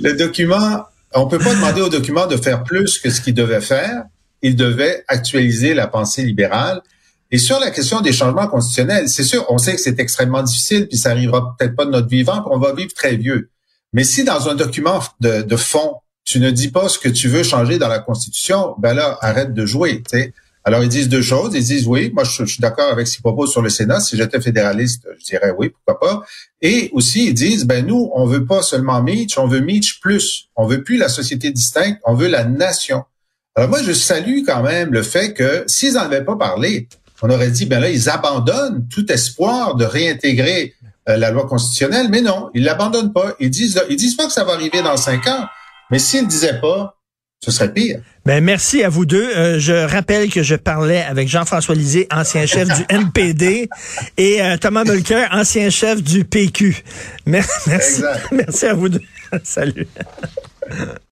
le 0.01 0.13
document, 0.13 0.85
on 1.13 1.27
peut 1.27 1.39
pas 1.39 1.53
demander 1.55 1.81
au 1.81 1.89
document 1.89 2.27
de 2.27 2.35
faire 2.35 2.63
plus 2.63 2.99
que 2.99 3.09
ce 3.09 3.21
qu'il 3.21 3.33
devait 3.33 3.61
faire. 3.61 4.03
Il 4.41 4.55
devait 4.55 5.03
actualiser 5.07 5.73
la 5.73 5.87
pensée 5.87 6.23
libérale. 6.23 6.81
Et 7.31 7.37
sur 7.37 7.59
la 7.59 7.71
question 7.71 8.01
des 8.01 8.11
changements 8.11 8.47
constitutionnels, 8.47 9.07
c'est 9.07 9.23
sûr, 9.23 9.45
on 9.49 9.57
sait 9.57 9.75
que 9.75 9.81
c'est 9.81 9.99
extrêmement 9.99 10.43
difficile, 10.43 10.87
puis 10.87 10.97
ça 10.97 11.11
arrivera 11.11 11.55
peut-être 11.57 11.75
pas 11.75 11.85
de 11.85 11.91
notre 11.91 12.07
vivant, 12.07 12.41
puis 12.41 12.51
on 12.51 12.59
va 12.59 12.73
vivre 12.73 12.93
très 12.93 13.15
vieux. 13.15 13.49
Mais 13.93 14.03
si 14.03 14.23
dans 14.23 14.49
un 14.49 14.55
document 14.55 15.01
de, 15.19 15.41
de 15.41 15.55
fond, 15.55 15.95
tu 16.25 16.39
ne 16.39 16.51
dis 16.51 16.69
pas 16.69 16.89
ce 16.89 16.99
que 16.99 17.09
tu 17.09 17.27
veux 17.27 17.43
changer 17.43 17.77
dans 17.77 17.87
la 17.87 17.99
Constitution, 17.99 18.75
ben 18.77 18.93
là, 18.93 19.17
arrête 19.21 19.53
de 19.53 19.65
jouer. 19.65 20.03
sais. 20.09 20.33
Alors, 20.63 20.83
ils 20.83 20.89
disent 20.89 21.09
deux 21.09 21.21
choses. 21.21 21.55
Ils 21.55 21.63
disent 21.63 21.87
oui, 21.87 22.11
moi, 22.13 22.23
je, 22.23 22.45
suis 22.45 22.61
d'accord 22.61 22.91
avec 22.91 23.07
ce 23.07 23.13
qu'ils 23.13 23.23
proposent 23.23 23.51
sur 23.51 23.61
le 23.61 23.69
Sénat. 23.69 23.99
Si 23.99 24.15
j'étais 24.15 24.39
fédéraliste, 24.39 25.07
je 25.19 25.25
dirais 25.25 25.53
oui, 25.57 25.69
pourquoi 25.69 25.99
pas. 25.99 26.25
Et 26.61 26.89
aussi, 26.93 27.27
ils 27.27 27.33
disent, 27.33 27.65
ben 27.65 27.85
nous, 27.85 28.11
on 28.13 28.25
veut 28.25 28.45
pas 28.45 28.61
seulement 28.61 29.01
Mitch, 29.01 29.37
on 29.37 29.47
veut 29.47 29.61
Mitch 29.61 29.99
plus. 29.99 30.49
On 30.55 30.67
veut 30.67 30.83
plus 30.83 30.97
la 30.97 31.09
société 31.09 31.51
distincte, 31.51 31.99
on 32.05 32.13
veut 32.13 32.27
la 32.27 32.45
nation. 32.45 33.03
Alors 33.55 33.69
moi, 33.69 33.83
je 33.83 33.91
salue 33.91 34.43
quand 34.45 34.63
même 34.63 34.93
le 34.93 35.03
fait 35.03 35.33
que 35.33 35.63
s'ils 35.67 35.93
n'en 35.93 36.01
avaient 36.01 36.23
pas 36.23 36.37
parlé, 36.37 36.87
on 37.21 37.29
aurait 37.29 37.51
dit, 37.51 37.65
ben 37.65 37.79
là, 37.79 37.89
ils 37.89 38.09
abandonnent 38.09 38.87
tout 38.89 39.11
espoir 39.11 39.75
de 39.75 39.85
réintégrer 39.85 40.73
euh, 41.09 41.17
la 41.17 41.31
loi 41.31 41.45
constitutionnelle, 41.47 42.07
mais 42.09 42.21
non, 42.21 42.49
ils 42.53 42.63
l'abandonnent 42.63 43.13
pas. 43.13 43.35
Ils 43.39 43.49
disent, 43.49 43.81
ils 43.89 43.97
disent 43.97 44.15
pas 44.15 44.25
que 44.25 44.33
ça 44.33 44.43
va 44.43 44.53
arriver 44.53 44.81
dans 44.81 44.97
cinq 44.97 45.27
ans, 45.27 45.45
mais 45.89 45.99
s'ils 45.99 46.23
ne 46.23 46.27
disaient 46.27 46.59
pas, 46.59 46.97
ce 47.43 47.51
serait 47.51 47.73
pire. 47.73 47.99
Ben, 48.25 48.43
merci 48.43 48.83
à 48.83 48.89
vous 48.89 49.05
deux. 49.05 49.35
Euh, 49.35 49.59
je 49.59 49.73
rappelle 49.73 50.31
que 50.31 50.43
je 50.43 50.55
parlais 50.55 51.01
avec 51.01 51.27
Jean-François 51.27 51.73
Lisée, 51.73 52.07
ancien 52.11 52.45
chef 52.45 52.67
du 52.67 52.85
NPD, 52.89 53.67
et 54.17 54.41
euh, 54.41 54.57
Thomas 54.57 54.83
Mulcair, 54.83 55.29
ancien 55.31 55.69
chef 55.69 56.03
du 56.03 56.23
PQ. 56.23 56.83
Merci, 57.25 58.03
merci 58.31 58.65
à 58.65 58.73
vous 58.73 58.89
deux. 58.89 59.01
Salut. 59.43 59.87